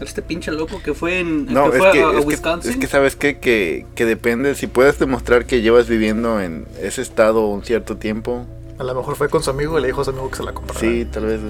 [0.00, 2.26] este pinche loco que fue en No, que es fue que, a, a es, que,
[2.26, 2.70] Wisconsin.
[2.72, 3.38] es que sabes qué?
[3.38, 8.46] que, que depende, si puedes demostrar que llevas viviendo en ese estado un cierto tiempo,
[8.78, 10.42] A lo mejor fue con su amigo y le dijo a su amigo que se
[10.44, 10.80] la comprara.
[10.80, 11.40] sí, tal vez.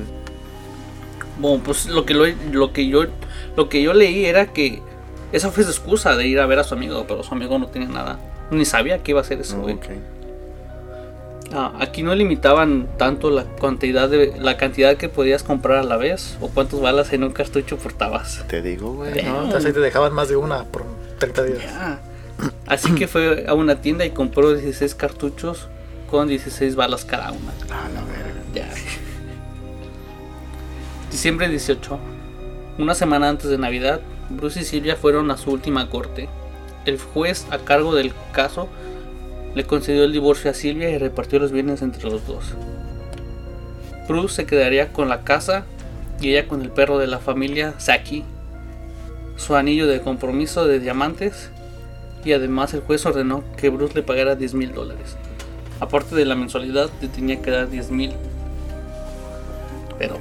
[1.38, 3.04] Bueno, pues lo que lo, lo que yo
[3.56, 4.82] lo que yo leí era que
[5.32, 7.68] esa fue su excusa de ir a ver a su amigo, pero su amigo no
[7.68, 8.18] tenía nada,
[8.50, 9.74] ni sabía que iba a hacer eso, güey.
[9.74, 9.84] ok.
[11.52, 15.96] Ah, aquí no limitaban tanto la cantidad de la cantidad que podías comprar a la
[15.96, 18.44] vez o cuántas balas en un cartucho portabas.
[18.48, 19.22] Te digo, güey.
[19.22, 20.84] No, entonces ahí te dejaban más de una por
[21.18, 21.62] 30 días.
[22.66, 25.68] Así que fue a una tienda y compró 16 cartuchos
[26.10, 27.52] con 16 balas cada una.
[27.70, 28.42] Ah, la verga.
[28.54, 28.68] Ya.
[31.10, 31.98] Diciembre 18.
[32.78, 36.28] Una semana antes de Navidad, Bruce y Silvia fueron a su última corte.
[36.84, 38.68] El juez a cargo del caso
[39.58, 42.44] le concedió el divorcio a Silvia y repartió los bienes entre los dos.
[44.06, 45.64] Bruce se quedaría con la casa
[46.20, 48.22] y ella con el perro de la familia Saki,
[49.36, 51.50] su anillo de compromiso de diamantes
[52.24, 55.16] y además el juez ordenó que Bruce le pagara 10 mil dólares.
[55.80, 58.12] Aparte de la mensualidad, le tenía que dar 10 mil.
[59.98, 60.18] Pero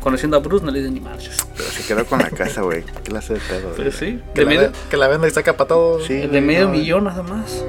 [0.00, 1.38] conociendo a Bruce no le dio ni marchas.
[1.56, 2.84] Pero se quedó con la casa, güey.
[2.84, 3.72] ¿Qué clase de pedo?
[3.76, 6.00] Pero sí, Que, de la, medio, ve- que la venda y saca para todo.
[6.04, 7.64] Sí, de medio no, millón nada más.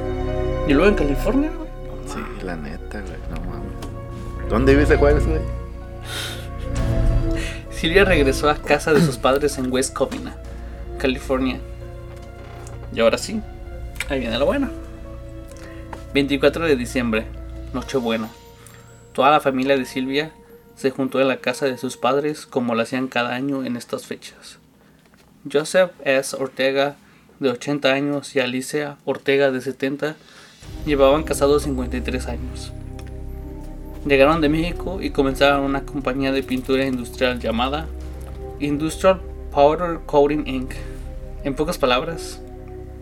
[0.68, 1.70] Y luego en California, güey.
[2.08, 3.18] Sí, la neta, güey.
[3.30, 4.50] No mames.
[4.50, 5.42] ¿Dónde vives de Juárez, güey?
[7.72, 10.36] Silvia regresó a casa de sus padres en West Covina,
[11.00, 11.60] California.
[12.94, 13.42] Y ahora sí,
[14.10, 14.70] ahí viene la buena.
[16.14, 17.26] 24 de diciembre,
[17.74, 18.30] Nochebuena.
[19.14, 20.32] Toda la familia de Silvia
[20.76, 24.06] se juntó en la casa de sus padres como lo hacían cada año en estas
[24.06, 24.58] fechas.
[25.52, 26.36] Joseph S.
[26.38, 26.98] Ortega,
[27.40, 30.16] de 80 años, y Alicia Ortega, de 70,
[30.86, 32.72] llevaban casados 53 años.
[34.06, 37.88] Llegaron de México y comenzaron una compañía de pintura industrial llamada
[38.60, 39.22] Industrial
[39.52, 40.74] Powder Coating Inc.
[41.44, 42.42] En pocas palabras,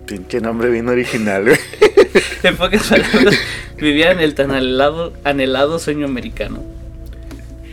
[0.10, 1.58] Pinche nombre bien original, güey.
[2.44, 3.38] en pocas palabras,
[3.78, 6.64] vivían el tan anhelado, anhelado sueño americano.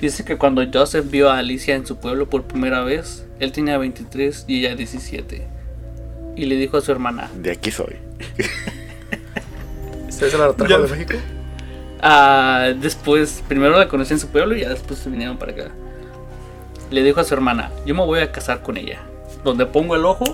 [0.02, 3.78] Dice que cuando Joseph vio a Alicia en su pueblo por primera vez, él tenía
[3.78, 5.46] 23 y ella 17.
[6.36, 7.96] Y le dijo a su hermana, De aquí soy.
[10.16, 10.78] ¿Ustedes se la trajo Ya.
[10.78, 11.14] de México?
[12.00, 15.70] Ah, después, primero la conocí en su pueblo y ya después se vinieron para acá.
[16.90, 19.00] Le dijo a su hermana, yo me voy a casar con ella.
[19.44, 20.24] Donde pongo el ojo,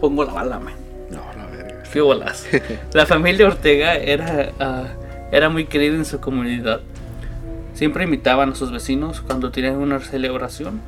[0.00, 0.74] pongo la bala, man.
[1.10, 1.82] No, la verga.
[1.90, 2.46] Qué bolas.
[2.92, 4.84] La familia Ortega era, ah,
[5.32, 6.80] era muy querida en su comunidad.
[7.74, 10.80] Siempre invitaban a sus vecinos cuando tenían una celebración.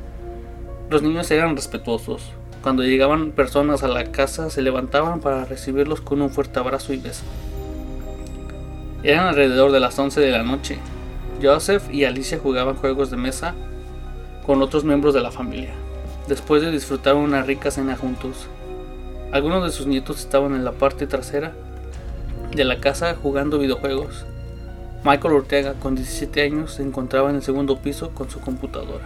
[0.91, 2.21] Los niños eran respetuosos.
[2.61, 6.97] Cuando llegaban personas a la casa se levantaban para recibirlos con un fuerte abrazo y
[6.97, 7.23] beso.
[9.07, 10.79] Eran alrededor de las 11 de la noche.
[11.41, 13.55] Joseph y Alicia jugaban juegos de mesa
[14.45, 15.71] con otros miembros de la familia,
[16.27, 18.47] después de disfrutar una rica cena juntos.
[19.31, 21.53] Algunos de sus nietos estaban en la parte trasera
[22.53, 24.25] de la casa jugando videojuegos.
[25.05, 29.05] Michael Ortega, con 17 años, se encontraba en el segundo piso con su computadora.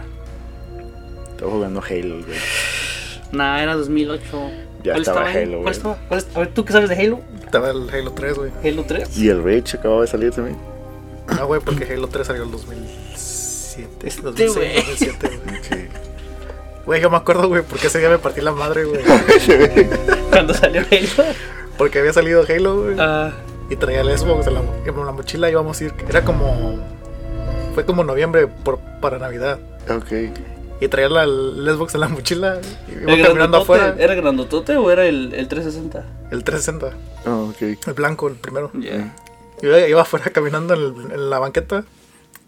[1.30, 2.38] Estaba jugando Halo, güey.
[3.30, 4.71] Nah, era 2008.
[4.84, 5.36] Ya estaba ahí?
[5.44, 5.72] Halo, ¿Cuál güey.
[5.72, 5.96] estaba?
[6.08, 7.20] ¿Cuál es- A ver, ¿tú qué sabes de Halo?
[7.44, 8.50] Estaba el Halo 3, güey.
[8.64, 9.16] Halo 3.
[9.18, 10.56] Y el Rage acababa de salir también.
[11.36, 14.08] No, güey, porque Halo 3 salió en el 2007.
[14.08, 14.74] Este 2006, güey.
[14.76, 15.58] 2007, güey.
[15.86, 16.86] Ok.
[16.86, 19.02] Güey, yo me acuerdo, güey, porque ese día me partí la madre, güey.
[20.30, 21.24] Cuando salió Halo.
[21.78, 22.96] Porque había salido Halo, güey.
[22.98, 23.30] ah,
[23.70, 25.94] Y traía el Xbox en la, en la mochila íbamos a ir.
[26.08, 26.80] Era como.
[27.74, 29.58] Fue como noviembre por, para Navidad.
[29.88, 30.12] ok.
[30.84, 32.60] Y traía la, el Xbox en la mochila.
[32.88, 33.82] Y iba ¿Era caminando afuera.
[33.84, 36.04] grandotote, ¿Era grandotote o era el, el 360?
[36.32, 36.96] El 360.
[37.30, 37.62] Oh, ok.
[37.86, 38.70] El blanco, el primero.
[38.74, 38.90] Yo
[39.62, 41.84] iba, iba afuera caminando en, el- en la banqueta.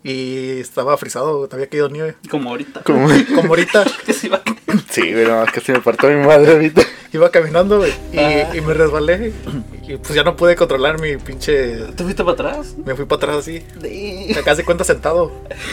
[0.02, 2.16] Y estaba frisado, te había caído nieve.
[2.30, 2.82] Como ahorita.
[2.82, 3.08] Como...
[3.34, 4.58] Como ahorita Que se iba a caer.
[4.90, 6.82] Sí, güey, no, es que se me partió mi madre ahorita.
[7.12, 7.92] iba caminando, güey.
[8.12, 8.54] Y, Ah.
[8.54, 9.32] y me resbalé.
[9.86, 11.76] Y pues ya no pude controlar mi pinche.
[11.94, 12.74] ¿Te fuiste para atrás?
[12.84, 13.62] Me fui para atrás así.
[13.82, 14.32] Sí.
[14.34, 15.30] Me casi cuenta sentado.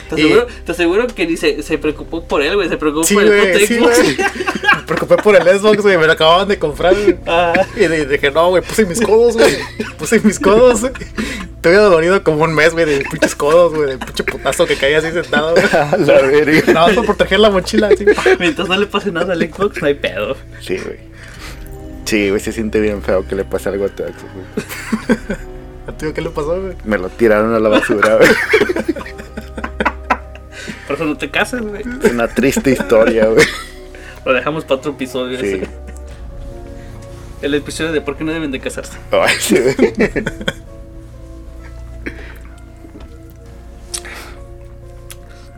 [0.09, 2.67] Te Y- aseguro, te aseguro que ni se, se preocupó por él, güey.
[2.67, 4.17] Se preocupó Sí, por el sí, güey.
[4.17, 5.97] Me preocupé por el Xbox, güey.
[5.97, 7.15] Me lo acababan de comprar, güey.
[7.25, 9.55] Ah, Y de- dije, no, güey, puse mis codos, güey.
[9.97, 10.81] Puse mis codos.
[11.61, 14.75] Te hubiera dolido como un mes, güey, de pinches codos, güey, de pinche putazo que
[14.75, 15.63] caía así sentado, güey.
[15.71, 16.73] A la verga.
[16.73, 18.03] Nada más por proteger la mochila, así.
[18.39, 20.35] Mientras no le pase nada al Xbox, no hay pedo.
[20.59, 21.10] Sí, güey.
[22.11, 24.45] Sí, güey, se siente bien feo que le pase algo a tu ex, güey.
[25.87, 26.75] ¿A ti qué le pasó, güey?
[26.83, 28.29] Me lo tiraron a la basura, güey.
[30.87, 31.83] Por eso no te casas, güey.
[32.03, 33.45] Es una triste historia, güey.
[34.25, 35.39] Lo dejamos para otro episodio.
[35.39, 35.45] Sí.
[35.45, 35.67] ese.
[37.41, 38.97] El episodio de por qué no deben de casarse.
[39.11, 39.93] Ay, sí, güey.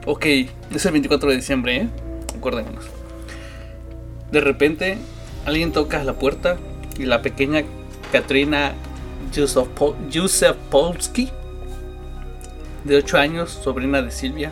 [0.05, 0.25] Ok,
[0.75, 1.89] es el 24 de diciembre, ¿eh?
[2.37, 2.85] Acuérdémonos.
[4.31, 4.99] De repente,
[5.45, 6.57] alguien toca la puerta
[6.97, 7.63] y la pequeña
[8.11, 8.73] Katrina
[9.33, 11.29] Yusufpo- Yusufovsky,
[12.83, 14.51] de 8 años, sobrina de Silvia,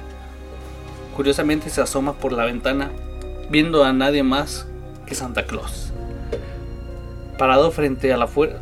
[1.16, 2.90] curiosamente se asoma por la ventana,
[3.50, 4.68] viendo a nadie más
[5.06, 5.92] que Santa Claus.
[7.38, 8.58] Parado frente a la fuerza.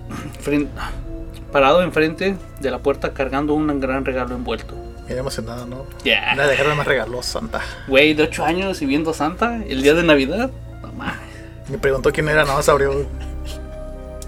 [1.51, 4.75] Parado enfrente de la puerta cargando un gran regalo envuelto.
[5.07, 5.85] Bien emocionado, ¿no?
[6.03, 6.35] Ya.
[6.35, 7.61] Nada, dejarme más regalos, Santa.
[7.87, 10.51] Güey, de 8 años y viendo a Santa el día de Navidad.
[10.81, 11.28] No mames.
[11.69, 12.91] Me preguntó quién era, nada más abrió.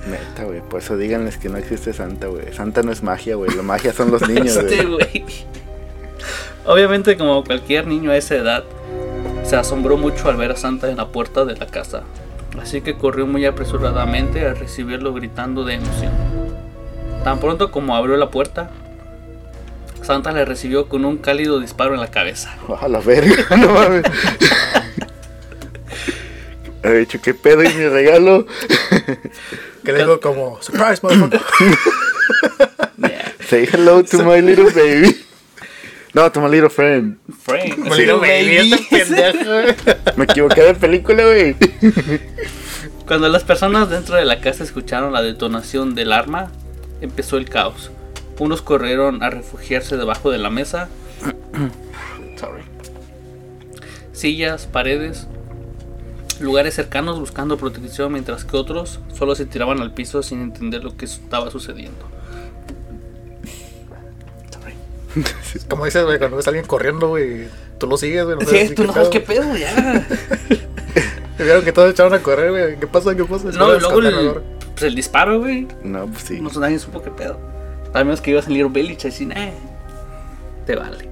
[0.08, 0.62] Neta, güey.
[0.62, 2.54] Por eso díganles que no existe Santa, güey.
[2.54, 3.52] Santa no es magia, güey.
[3.56, 4.98] La magia son los niños, Este, güey.
[5.20, 5.26] güey.
[6.66, 8.64] Obviamente, como cualquier niño a esa edad,
[9.44, 12.04] se asombró mucho al ver a Santa en la puerta de la casa.
[12.62, 16.12] Así que corrió muy apresuradamente a recibirlo gritando de emoción.
[17.24, 18.70] Tan pronto como abrió la puerta,
[20.04, 22.54] Santa le recibió con un cálido disparo en la cabeza.
[22.80, 24.04] A la verga, no mames.
[26.84, 28.46] Ha dicho, ¿qué pedo y mi regalo?
[29.84, 31.42] Que le digo como, surprise, motherfucker.
[32.98, 33.34] Yeah.
[33.48, 35.26] Say hello to my little baby.
[36.14, 37.18] No, to my little friend.
[37.40, 37.78] Frank.
[37.78, 40.18] Me digo, baby, este pendejo.
[40.18, 41.56] Me equivoqué de película, güey.
[43.08, 46.52] Cuando las personas dentro de la casa escucharon la detonación del arma,
[47.02, 47.92] empezó el caos.
[48.38, 50.90] Unos corrieron a refugiarse debajo de la mesa.
[52.40, 52.64] Sorry.
[54.14, 55.28] Sillas, paredes,
[56.42, 60.96] lugares cercanos buscando protección, mientras que otros solo se tiraban al piso sin entender lo
[60.98, 62.10] que estaba sucediendo.
[65.70, 68.38] Como dices, güey, cuando ves a alguien corriendo, güey, tú lo sigues, güey.
[68.38, 69.56] No Sí, tú no sabes qué pedo.
[69.58, 70.08] ya.
[71.38, 72.80] Vieron que todos echaron a correr, güey.
[72.80, 73.16] ¿Qué pasa?
[73.16, 73.50] ¿Qué pasa?
[73.52, 74.42] No, luego el,
[74.74, 75.68] pues el disparo, güey.
[75.84, 76.40] No, pues sí.
[76.40, 77.40] No nadie supo qué pedo.
[77.94, 79.28] Al menos que iba a salir Belich así,
[80.66, 81.11] te vale.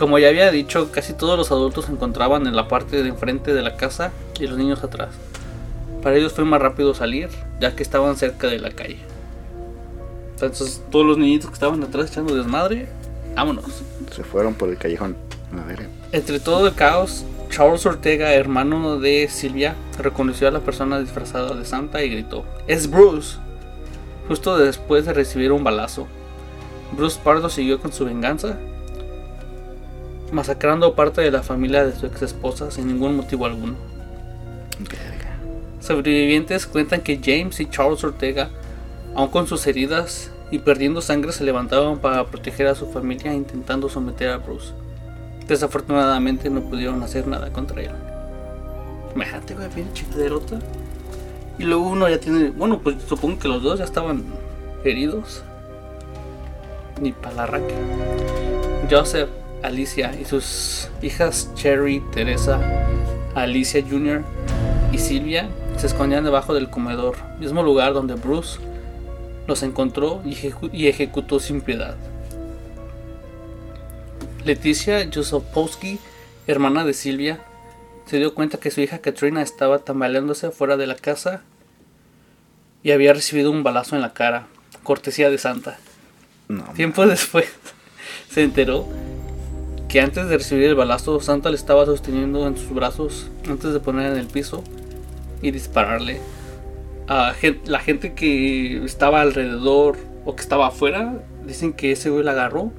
[0.00, 3.52] Como ya había dicho, casi todos los adultos se encontraban en la parte de enfrente
[3.52, 5.10] de la casa y los niños atrás.
[6.02, 7.28] Para ellos fue más rápido salir,
[7.60, 8.96] ya que estaban cerca de la calle.
[10.32, 12.88] Entonces, todos los niñitos que estaban atrás echando desmadre,
[13.36, 13.82] vámonos.
[14.10, 15.18] Se fueron por el callejón.
[15.52, 15.86] A ver.
[16.12, 21.66] Entre todo el caos, Charles Ortega, hermano de Silvia, reconoció a la persona disfrazada de
[21.66, 23.36] Santa y gritó: ¡Es Bruce!
[24.28, 26.06] Justo después de recibir un balazo,
[26.96, 28.56] Bruce Pardo siguió con su venganza,
[30.32, 33.74] masacrando parte de la familia de su ex esposa sin ningún motivo alguno.
[35.80, 38.50] Sobrevivientes cuentan que James y Charles Ortega,
[39.14, 43.88] aun con sus heridas y perdiendo sangre, se levantaban para proteger a su familia intentando
[43.88, 44.72] someter a Bruce.
[45.48, 47.90] Desafortunadamente no pudieron hacer nada contra él.
[49.14, 50.58] Imagínate, güey, pinche derrota.
[51.58, 52.50] Y luego uno ya tiene.
[52.50, 54.24] Bueno, pues supongo que los dos ya estaban
[54.84, 55.42] heridos.
[57.00, 57.74] Ni para la arranque.
[58.90, 59.28] Joseph,
[59.62, 62.60] Alicia y sus hijas Cherry, Teresa,
[63.34, 64.22] Alicia Jr.
[64.92, 68.58] y Silvia se escondían debajo del comedor, mismo lugar donde Bruce
[69.46, 71.96] los encontró y, ejecu- y ejecutó sin piedad.
[74.44, 75.98] Leticia Josopowski,
[76.46, 77.40] hermana de Silvia,
[78.06, 81.42] se dio cuenta que su hija Katrina estaba tambaleándose fuera de la casa
[82.82, 84.46] y había recibido un balazo en la cara,
[84.82, 85.78] cortesía de Santa.
[86.48, 86.64] No.
[86.74, 87.46] Tiempo después
[88.30, 88.86] se enteró
[89.90, 93.80] que antes de recibir el balazo, Santa le estaba sosteniendo en sus brazos antes de
[93.80, 94.62] poner en el piso
[95.42, 96.20] y dispararle.
[97.08, 102.32] A la gente que estaba alrededor o que estaba afuera dicen que ese güey la
[102.32, 102.70] agarró,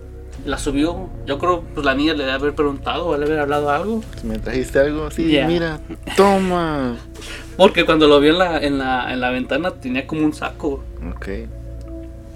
[0.46, 1.10] la subió.
[1.26, 4.02] Yo creo pues la niña le debe haber preguntado o le debe haber hablado algo.
[4.24, 5.12] ¿Me trajiste algo?
[5.12, 5.48] Sí, Ya.
[5.48, 5.82] mira.
[6.16, 6.96] Toma.
[7.58, 10.82] Porque cuando lo vio en la, en la, en la ventana tenía como un saco.
[11.14, 11.28] Ok.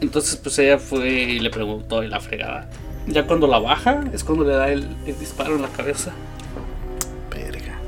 [0.02, 2.70] Entonces pues ella fue y le preguntó y la fregada.
[3.08, 6.12] Ya cuando la baja es cuando le da el, el disparo en la cabeza.
[7.30, 7.80] Verga.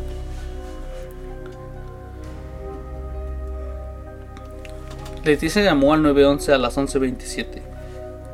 [5.23, 7.61] Leticia llamó al 911 a las 11.27.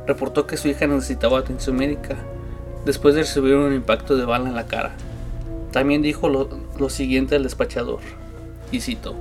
[0.06, 2.16] Reportó que su hija necesitaba atención médica
[2.84, 4.92] después de recibir un impacto de bala en la cara.
[5.72, 8.00] También dijo lo, lo siguiente al despachador,
[8.70, 9.14] y cito,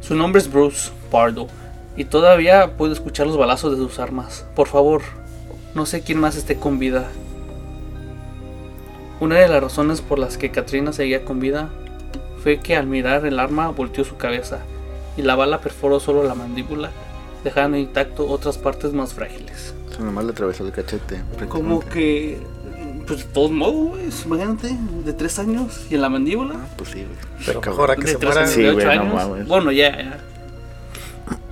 [0.00, 1.46] Su nombre es Bruce Pardo,
[1.96, 4.46] Y todavía puedo escuchar los balazos de sus armas.
[4.54, 5.02] Por favor,
[5.74, 7.08] no sé quién más esté con vida.
[9.20, 11.68] Una de las razones por las que Katrina seguía con vida
[12.42, 14.60] fue que al mirar el arma volteó su cabeza
[15.16, 16.90] y la bala perforó solo la mandíbula,
[17.44, 19.74] dejando intacto otras partes más frágiles.
[19.90, 21.22] O sea, nomás le atravesó el cachete.
[21.48, 22.40] Como que,
[23.06, 26.54] pues de todos modos, imagínate, de tres años y en la mandíbula.
[26.56, 27.18] Ah, pues sí, güey.
[27.44, 27.76] Pero Cabrón.
[27.76, 28.46] mejor a que de se muera.
[28.46, 29.14] Sí, de ocho años.
[29.14, 29.46] mames.
[29.46, 30.20] Bueno, ya, ya.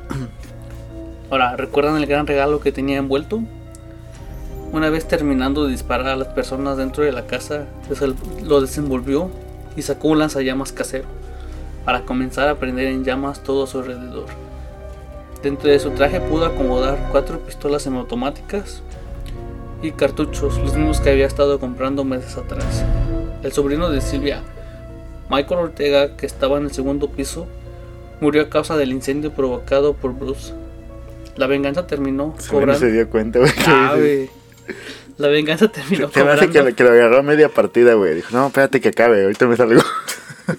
[1.30, 3.42] Ahora, ¿recuerdan el gran regalo que tenía envuelto?
[4.72, 9.30] Una vez terminando de disparar a las personas dentro de la casa, desel- lo desenvolvió
[9.76, 11.06] y sacó un lanzallamas casero
[11.84, 14.26] para comenzar a prender en llamas todo a su alrededor.
[15.42, 18.82] Dentro de su traje pudo acomodar cuatro pistolas semiautomáticas
[19.82, 22.84] y cartuchos, los mismos que había estado comprando meses atrás.
[23.42, 24.42] El sobrino de Silvia,
[25.30, 27.46] Michael Ortega, que estaba en el segundo piso,
[28.20, 30.52] murió a causa del incendio provocado por Bruce.
[31.36, 32.80] La venganza terminó no cobrando.
[32.80, 34.28] se dio cuenta, güey.
[35.18, 38.14] La venganza terminó Se me hace que, lo- que lo agarró a media partida, güey.
[38.14, 39.82] Dijo, no, espérate que acabe, ahorita me salgo.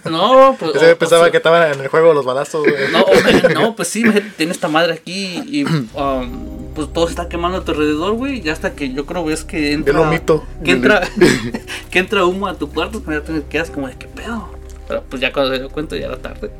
[0.05, 0.76] No, pues.
[0.76, 2.76] Ese o- pensaba o- que estaban en el juego los balazos, güey.
[2.91, 4.03] No, o- no, pues sí,
[4.38, 5.64] tiene esta madre aquí y
[5.95, 8.41] um, pues todo se está quemando a tu alrededor, güey.
[8.41, 9.93] Ya hasta que yo creo ves que entra.
[9.93, 10.43] Yo lo.
[10.64, 11.01] Que entra,
[11.89, 14.49] que entra humo a tu cuarto, pues ya te quedas como de qué pedo.
[14.88, 16.51] Pero pues ya cuando se dio cuenta ya era tarde.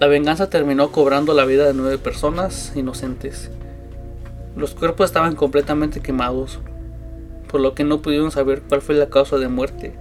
[0.00, 3.50] La venganza terminó cobrando la vida de nueve personas inocentes.
[4.56, 6.60] Los cuerpos estaban completamente quemados,
[7.48, 9.94] por lo que no pudieron saber cuál fue la causa de muerte.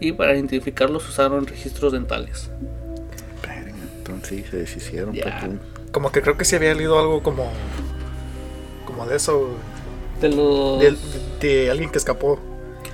[0.00, 2.50] Y para identificarlos usaron registros dentales.
[3.98, 5.14] Entonces se deshicieron.
[5.92, 7.50] Como que creo que sí había leído algo como.
[8.84, 9.50] Como de eso.
[10.20, 10.80] De los...
[10.80, 10.96] De,
[11.40, 12.38] de alguien que escapó.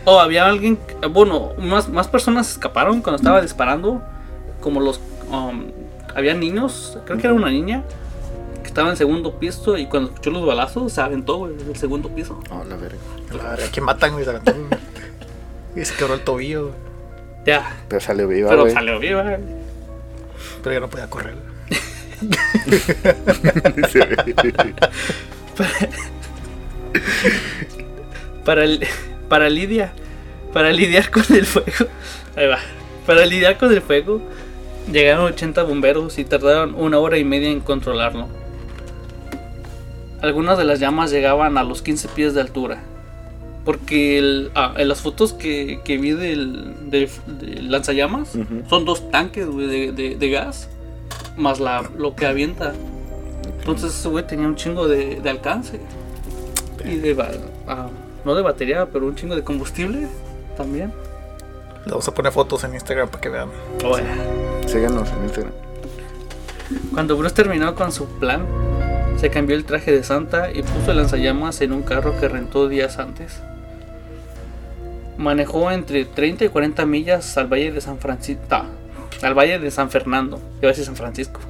[0.04, 0.78] Oh, había alguien,
[1.10, 4.02] bueno, más, más personas escaparon cuando estaba disparando,
[4.60, 4.98] como los,
[5.30, 5.66] um,
[6.14, 7.84] había niños, creo que era una niña,
[8.70, 12.08] estaba en el segundo piso y cuando escuchó los balazos se aventó, güey, del segundo
[12.08, 12.40] piso.
[12.50, 12.98] Oh, la verga.
[13.36, 14.24] La verdad, que matan, güey.
[14.24, 14.54] se aventó
[15.76, 16.74] Y se quebró el tobillo, güey.
[17.46, 18.72] Ya, Pero salió viva, pero güey.
[18.74, 19.22] salió viva.
[19.22, 19.36] güey.
[20.62, 21.34] Pero ya no podía correr.
[28.44, 28.86] Para, el-
[29.28, 29.92] para Lidia,
[30.52, 31.86] para lidiar con el fuego,
[32.36, 32.58] ahí va,
[33.06, 34.20] para lidiar con el fuego,
[34.90, 38.28] llegaron 80 bomberos y tardaron una hora y media en controlarlo.
[40.22, 42.78] Algunas de las llamas llegaban a los 15 pies de altura.
[43.64, 48.62] Porque el- ah, en las fotos que, que vi del, del- del lanzallamas Ujú.
[48.68, 50.68] son dos tanques güey, de, de- de gas
[51.36, 52.72] más la, lo que avienta.
[53.58, 55.80] Entonces ese güey tenía un chingo de, de alcance.
[56.84, 57.16] Y de
[57.68, 57.88] ah,
[58.24, 60.08] no de batería, pero un chingo de combustible
[60.56, 60.92] también.
[61.84, 63.48] Le vamos a poner fotos en Instagram para que vean.
[63.82, 64.06] Bueno,
[64.66, 65.52] Síganos en Instagram.
[66.92, 68.46] Cuando Bruce terminó con su plan,
[69.18, 72.68] se cambió el traje de Santa y puso el lanzallamas en un carro que rentó
[72.68, 73.40] días antes.
[75.16, 78.60] Manejó entre 30 y 40 millas al valle de San Francisco.
[79.22, 80.40] al valle de San Fernando.
[80.60, 81.40] Iba a decir San Francisco.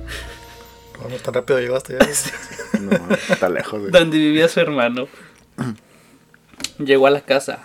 [1.00, 2.06] No, no tan rápido llegaste ya.
[2.80, 2.90] No,
[3.28, 3.92] está lejos, güey.
[3.92, 5.06] donde vivía su hermano.
[6.78, 7.58] Llegó a la casa,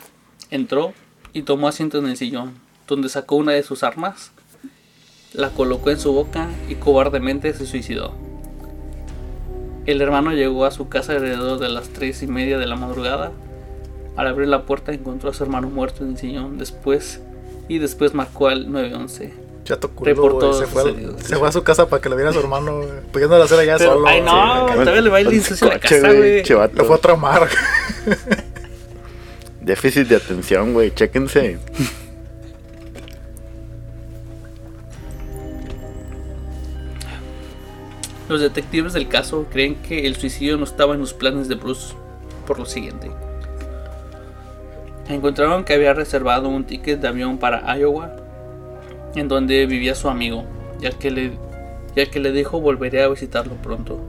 [0.51, 0.93] entró
[1.31, 2.53] y tomó asiento en el sillón,
[2.87, 4.31] donde sacó una de sus armas,
[5.31, 8.13] la colocó en su boca y cobardemente se suicidó.
[9.85, 13.31] El hermano llegó a su casa alrededor de las tres y media de la madrugada.
[14.15, 17.21] Al abrir la puerta encontró a su hermano muerto en el sillón después
[17.67, 19.33] y después marcó al 911.
[19.63, 20.53] Chato culo, Reportó.
[20.53, 20.83] Se fue,
[21.17, 22.81] se fue a su casa para que lo viera su hermano.
[23.11, 24.07] Pudiendo hacer allá Pero, solo.
[24.07, 26.43] ay no, Sí, todavía le va a ir a la casa, güey.
[26.73, 27.47] Lo fue a traumar.
[29.61, 30.93] Déficit de atención, güey.
[30.93, 31.59] Chéquense.
[38.35, 41.95] Los detectives del caso creen que el suicidio no estaba en los planes de Bruce
[42.45, 43.09] por lo siguiente.
[45.07, 48.13] Encontraron que había reservado un ticket de avión para Iowa,
[49.15, 50.43] en donde vivía su amigo,
[50.81, 51.31] ya que le,
[51.95, 54.01] ya que le dijo volveré a visitarlo pronto.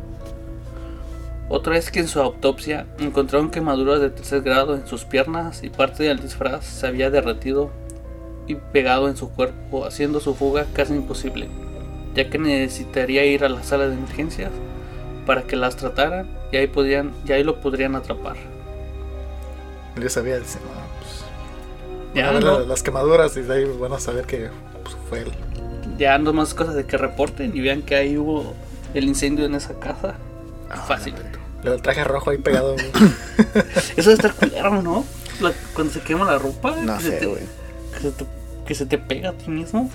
[1.48, 5.70] Otra vez que en su autopsia encontraron quemaduras de tercer grado en sus piernas y
[5.70, 7.70] parte del disfraz se había derretido
[8.48, 11.48] y pegado en su cuerpo, haciendo su fuga casi imposible
[12.16, 14.50] ya que necesitaría ir a la sala de emergencias
[15.26, 18.36] para que las trataran y ahí podrían y ahí lo podrían atrapar.
[20.00, 21.24] Yo sabía, dice, no, pues.
[22.14, 24.48] Ya a no, las quemaduras y de ahí van a saber que
[24.82, 25.32] pues, fue él.
[25.98, 28.54] ya no más cosas de que reporten y vean que ahí hubo
[28.94, 30.14] el incendio en esa casa.
[30.86, 31.14] Fácil.
[31.62, 32.76] Luego el traje rojo ahí pegado.
[33.96, 35.04] Eso de estar culero, ¿no?
[35.40, 37.42] La- cuando se quema la ropa, No que, se sé, te, güey.
[37.94, 38.24] que, se te,
[38.66, 39.90] que se te pega a ti mismo.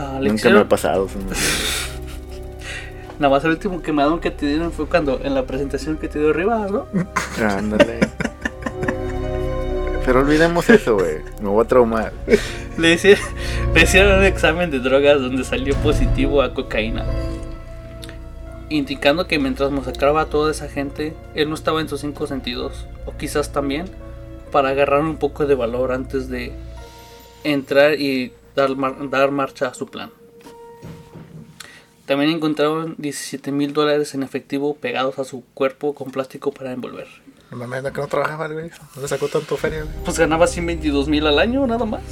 [0.00, 0.56] Ah, Nunca me lección.
[0.58, 1.06] ha pasado.
[1.06, 1.34] me-
[3.18, 6.18] Nada más el último quemadón que te dieron fue cuando en la presentación que te
[6.18, 6.86] dio arriba, ¿no?
[7.46, 8.00] Ándale.
[10.04, 11.18] Pero olvidemos eso, güey.
[11.42, 12.12] Me voy a traumar.
[12.78, 13.22] Le hicieron,
[13.74, 17.04] le hicieron un examen de drogas donde salió positivo a cocaína.
[18.70, 22.86] Indicando que mientras masacraba a toda esa gente, él no estaba en sus cinco sentidos.
[23.04, 23.86] O quizás también
[24.50, 26.52] para agarrar un poco de valor antes de
[27.44, 30.10] entrar y dar, mar- dar marcha a su plan.
[32.06, 37.06] También encontraron 17 mil dólares en efectivo pegados a su cuerpo con plástico para envolver.
[37.50, 38.70] No mames, que no trabajaba, el güey.
[38.96, 39.94] No le sacó tanto feria, güey.
[40.04, 42.02] Pues ganaba 122 mil al año nada más.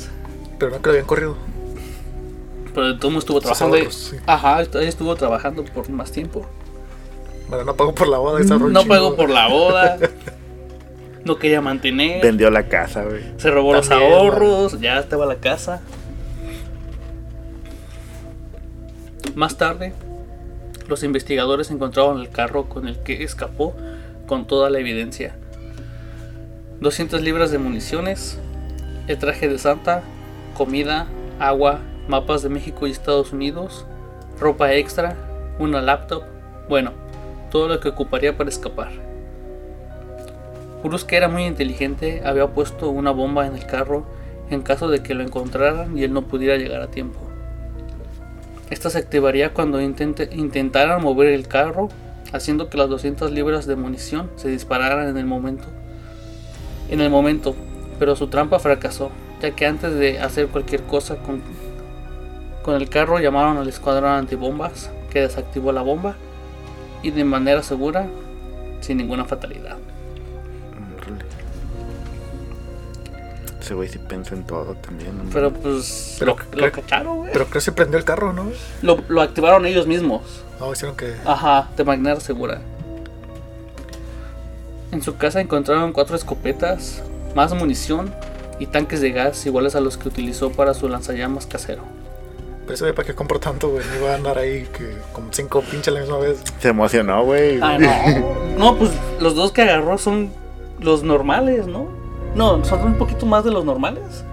[0.58, 1.36] Pero no que lo habían corrido.
[2.74, 3.76] Pero de todo modo estuvo trabajando.
[3.76, 4.16] ahorros, sí.
[4.26, 6.46] Ajá, ahí estuvo trabajando por más tiempo.
[7.48, 8.38] Bueno, no pagó por la boda.
[8.40, 9.98] ahorro No pagó por la boda.
[11.24, 12.22] No quería mantener.
[12.22, 13.20] Vendió la casa, güey.
[13.36, 14.80] Se robó los ahorros.
[14.80, 15.82] Ya estaba la casa.
[19.34, 19.92] Más tarde,
[20.88, 23.74] los investigadores encontraron el carro con el que escapó
[24.26, 25.36] con toda la evidencia.
[26.80, 28.38] 200 libras de municiones,
[29.06, 30.02] el traje de Santa,
[30.56, 31.06] comida,
[31.38, 33.86] agua, mapas de México y Estados Unidos,
[34.40, 35.16] ropa extra,
[35.58, 36.22] una laptop,
[36.68, 36.92] bueno,
[37.50, 38.90] todo lo que ocuparía para escapar.
[40.82, 44.06] Bruce, que era muy inteligente, había puesto una bomba en el carro
[44.50, 47.27] en caso de que lo encontraran y él no pudiera llegar a tiempo.
[48.70, 51.88] Esta se activaría cuando intentaran mover el carro,
[52.32, 55.68] haciendo que las 200 libras de munición se dispararan en el momento.
[56.90, 57.56] En el momento,
[57.98, 59.10] pero su trampa fracasó,
[59.40, 61.42] ya que antes de hacer cualquier cosa con,
[62.62, 66.16] con el carro llamaron al escuadrón antibombas, que desactivó la bomba
[67.02, 68.06] y de manera segura,
[68.80, 69.77] sin ninguna fatalidad.
[73.68, 75.18] Ese güey sí piensa en todo también.
[75.18, 75.24] ¿no?
[75.30, 77.32] Pero pues Pero lo, lo cacharon, güey.
[77.34, 78.46] Pero creo que se prendió el carro, ¿no?
[78.80, 80.22] Lo, lo activaron ellos mismos.
[80.58, 81.14] No, hicieron que.
[81.26, 82.62] Ajá, de manera segura.
[84.90, 87.02] En su casa encontraron cuatro escopetas,
[87.34, 88.10] más munición
[88.58, 91.82] y tanques de gas iguales a los que utilizó para su lanzallamas casero.
[92.62, 93.84] Pero ese güey, ¿para qué compró tanto, güey?
[93.86, 96.42] No iba a andar ahí que como cinco pinches a la misma vez.
[96.58, 97.58] Se emocionó, güey.
[97.60, 98.48] Ah, no.
[98.58, 100.32] No, pues los dos que agarró son
[100.80, 101.97] los normales, ¿no?
[102.38, 104.24] No, son un poquito más de los normales.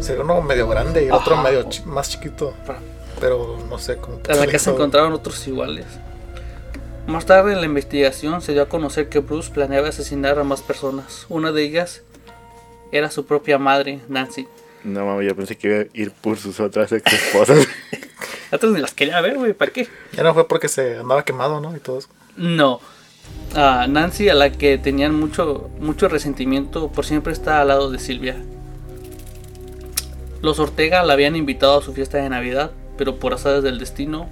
[0.00, 2.52] Sería uno medio grande y el otro medio chi- más chiquito.
[2.66, 2.80] Para-
[3.20, 4.18] Pero no sé cómo.
[4.28, 5.86] En la casa encontraron otros iguales.
[7.06, 10.60] Más tarde en la investigación se dio a conocer que Bruce planeaba asesinar a más
[10.62, 11.26] personas.
[11.28, 12.02] Una de ellas
[12.90, 14.48] era su propia madre, Nancy.
[14.84, 17.66] No mames, yo pensé que iba a ir por sus otras ex esposas.
[18.52, 19.88] Otras ni las quería ver, güey, ¿para qué?
[20.12, 21.74] Ya no fue porque se andaba quemado, ¿no?
[21.74, 22.08] Y todo eso.
[22.36, 22.80] No.
[23.54, 27.98] A Nancy, a la que tenían mucho, mucho resentimiento, por siempre está al lado de
[27.98, 28.36] Silvia.
[30.40, 34.28] Los Ortega la habían invitado a su fiesta de Navidad, pero por azares del destino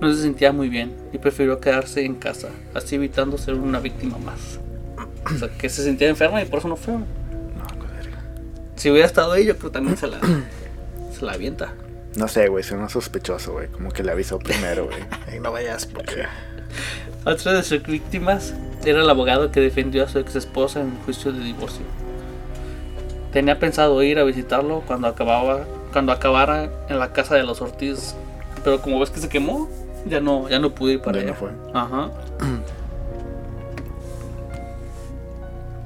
[0.00, 4.18] no se sentía muy bien y prefirió quedarse en casa, así evitando ser una víctima
[4.18, 4.58] más.
[5.32, 6.94] O sea, que se sentía enferma y por eso no fue.
[6.94, 7.04] No.
[8.76, 10.18] Si hubiera estado ahí, yo creo que también se la,
[11.16, 11.72] se la avienta.
[12.16, 13.68] No sé, güey, suena sospechoso, güey.
[13.68, 14.98] Como que le avisó primero, güey.
[15.36, 16.26] Y no vayas porque.
[17.24, 18.54] Otra de sus víctimas
[18.84, 21.84] era el abogado que defendió a su ex esposa en el juicio de divorcio.
[23.32, 28.14] Tenía pensado ir a visitarlo cuando acababa cuando acabara en la casa de los Ortiz,
[28.64, 29.68] pero como ves que se quemó,
[30.06, 31.38] ya no ya no pude ir para Ya no allá.
[31.40, 31.50] fue.
[31.72, 32.10] Ajá.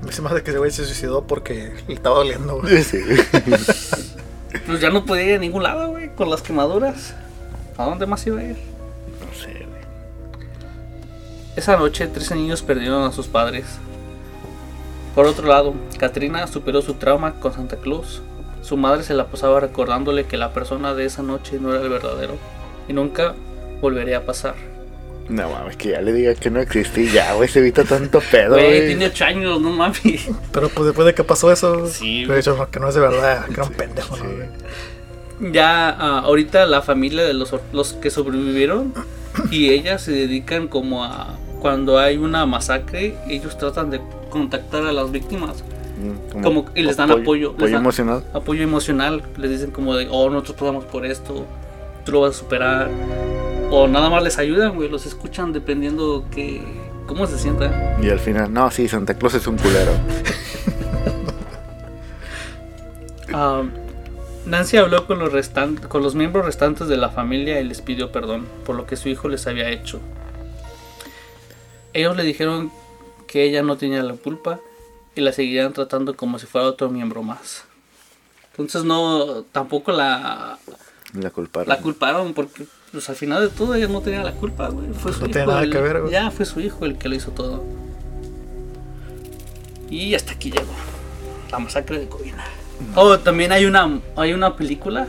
[0.02, 2.82] Me hice más de que ese güey se suicidó porque le estaba doliendo, güey.
[2.82, 2.98] Sí.
[4.66, 7.14] Pues ya no podía ir a ningún lado, güey, con las quemaduras.
[7.76, 8.56] ¿A dónde más iba a ir?
[11.58, 11.62] No.
[11.62, 13.64] Esa noche, 13 niños perdieron a sus padres.
[15.14, 18.22] Por otro lado, Katrina superó su trauma con Santa Claus.
[18.62, 21.88] Su madre se la pasaba recordándole que la persona de esa noche no era el
[21.88, 22.36] verdadero
[22.86, 23.34] y nunca
[23.80, 24.54] volvería a pasar.
[25.28, 28.20] No mames, que ya le diga que no existe y ya, güey, se evita tanto
[28.20, 30.28] pedo, Güey, tiene 8 años, no mames.
[30.52, 32.94] Pero pues después de que pasó eso, Sí, le he dicho no, que no es
[32.94, 34.30] de verdad, que era un pendejo, ¿no, sí.
[34.30, 35.52] güey?
[35.52, 38.94] Ya ah, ahorita la familia de los, los que sobrevivieron
[39.50, 44.00] y ellas se dedican como a cuando hay una masacre, ellos tratan de
[44.30, 45.62] contactar a las víctimas.
[46.00, 48.24] Mm, Como- y les dan apoyo, les Apoyo dan- emocional.
[48.32, 51.44] apoyo emocional, les dicen como de, oh, nosotros pasamos por esto,
[52.04, 52.88] tú lo vas a superar,
[53.70, 56.62] o nada más les ayudan, güey, los escuchan dependiendo que,
[57.06, 57.72] cómo se sientan.
[58.02, 59.92] Y al final, no, sí, Santa Claus es un culero.
[63.32, 63.62] Ah,
[64.46, 68.10] Nancy habló con los, restan- con los miembros restantes de la familia y les pidió
[68.10, 70.00] perdón por lo que su hijo les había hecho.
[71.98, 72.70] Ellos le dijeron
[73.26, 74.60] que ella no tenía la culpa
[75.14, 77.64] y la seguirían tratando como si fuera otro miembro más.
[78.52, 80.58] Entonces no, tampoco la,
[81.14, 81.68] La culparon.
[81.68, 84.88] La culparon porque, pues al final de todo, ella no tenía la culpa, güey.
[84.94, 85.32] Fue su No hijo.
[85.32, 86.12] tiene nada el- que ver, güey.
[86.12, 87.64] Ya fue su hijo el que lo hizo todo.
[89.90, 90.72] Y hasta aquí llegó.
[91.50, 92.44] La masacre de Covina.
[92.94, 95.08] Oh, también hay una, hay una película.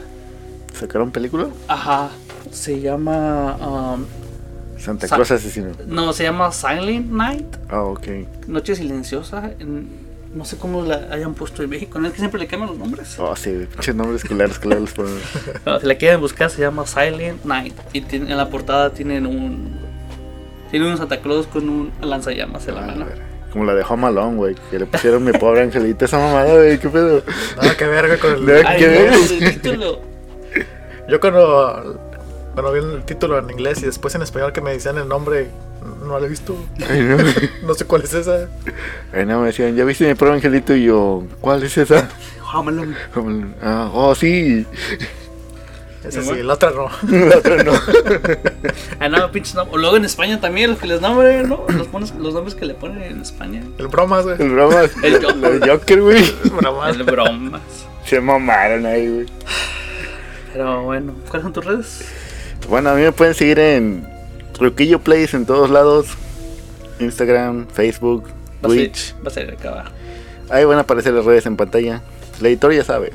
[0.74, 1.50] ¿Sacaron película?
[1.68, 2.10] Ajá.
[2.52, 3.58] Se llama.
[3.58, 4.06] um,
[4.80, 5.70] Santa Sa- Claus asesino.
[5.88, 7.56] no, se llama Silent Night.
[7.70, 8.08] Ah, ok.
[8.48, 9.52] Noche silenciosa.
[9.60, 11.98] en- no sé cómo la hayan puesto en México.
[11.98, 13.18] No es que siempre le cambian los nombres.
[13.18, 14.92] Oh, sí, pinches nombres claros, claros.
[14.92, 15.16] ponen.
[15.64, 17.74] Pero si la quieren buscar, se llama Silent Night.
[17.94, 19.80] Y tiene- en la portada tienen un.
[20.70, 23.06] Tiene un Santa Claus con un lanzallamas en la Ah, mano.
[23.06, 23.18] ver.
[23.52, 24.56] Como la de Home Alone, güey.
[24.70, 26.78] Que le pusieron mi pobre angelita esa mamada, güey.
[26.78, 27.24] ¿Qué pedo?
[27.58, 28.66] Nada que ver, güey, con el.
[28.68, 29.32] Ay, ¿Qué no, ves?
[29.32, 30.00] el título.
[31.10, 32.09] Yo cuando,
[32.54, 35.50] cuando vi el título en inglés y después en español que me decían el nombre,
[36.06, 36.56] no lo he visto.
[36.90, 37.18] Ay, no.
[37.64, 38.50] No sé cuál es esa.
[39.14, 40.76] Ay, no, me decían, ¿ya viste mi pobre angelito?
[40.76, 42.10] Y yo, ¿cuál es esa?
[42.52, 42.72] Como,
[43.62, 44.66] Ah, oh, sí.
[46.04, 46.90] Esa sí, la otra no.
[47.28, 47.74] La otra no.
[49.00, 49.76] Ah, no, pinches nombres.
[49.76, 51.66] O luego en España también, los que les nombran, ¿no?
[51.68, 53.62] Los, pones, los nombres que le ponen en España.
[53.78, 54.42] El bromas, güey.
[54.42, 54.82] El broma.
[55.04, 55.54] El Joker.
[55.54, 56.36] El Joker, güey.
[56.56, 56.96] Bromas.
[56.96, 57.62] El bromas.
[58.06, 59.26] Se mamaron ahí, güey.
[60.54, 62.06] Pero bueno, ¿cuáles son tus redes?
[62.68, 64.08] Bueno, a mí me pueden seguir en
[64.54, 66.08] Truquillo Plays en todos lados.
[67.00, 68.32] Instagram, Facebook, Va
[68.64, 68.96] a Twitch.
[69.14, 69.92] ser- Va a ser acá abajo.
[70.50, 72.02] Ahí van a aparecer las redes en pantalla.
[72.40, 73.14] El editor ya sabe.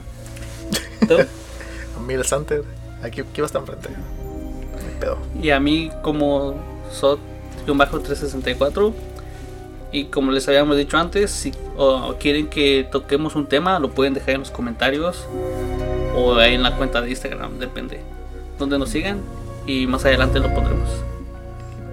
[1.06, 1.16] ¿Tú?
[2.06, 2.62] Mil Santer.
[3.02, 3.90] Aquí, aquí va a estar enfrente.
[5.00, 5.18] Pedo.
[5.40, 6.54] Y a mí como
[7.66, 8.92] SOT-364
[9.92, 14.14] y como les habíamos dicho antes, si o quieren que toquemos un tema, lo pueden
[14.14, 15.24] dejar en los comentarios
[16.16, 18.00] o ahí en la cuenta de Instagram, depende.
[18.58, 19.20] Donde nos sigan
[19.66, 20.88] y más adelante lo pondremos.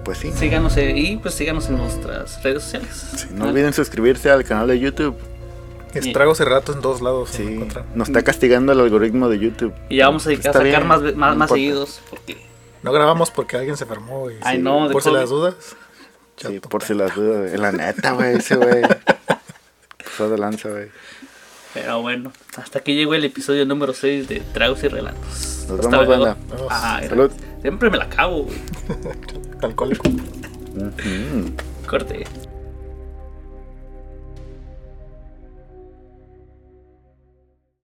[0.04, 0.32] Pues sí.
[0.32, 3.28] Síganos eh, y pues síganos en nuestras redes sociales.
[3.34, 5.16] No olviden suscribirse al canal de YouTube.
[5.94, 7.28] Estragos y ratos en todos lados.
[7.30, 7.60] Sí,
[7.94, 9.74] nos está castigando el algoritmo de YouTube.
[9.90, 12.00] Y ya vamos a, a sacar bien, más, no seguidos.
[12.08, 12.38] Porque
[12.82, 14.36] No grabamos porque alguien se enfermó, güey.
[14.40, 15.20] Ay, no, de Por si COVID.
[15.20, 15.54] las dudas.
[16.36, 17.52] Sí, por si las dudas.
[17.60, 18.82] La neta, güey, ese güey.
[20.04, 20.88] Pasó de lanza, güey.
[21.74, 25.51] Pero bueno, hasta aquí llegó el episodio número 6 de Tragos y Relatos.
[25.68, 26.36] Nos Hasta vemos, banda.
[26.70, 27.30] Ah, Salud.
[27.62, 28.56] Siempre me la acabo, güey.
[29.62, 30.08] Alcohólico.
[30.08, 31.52] Ujú.
[31.88, 32.24] Corte.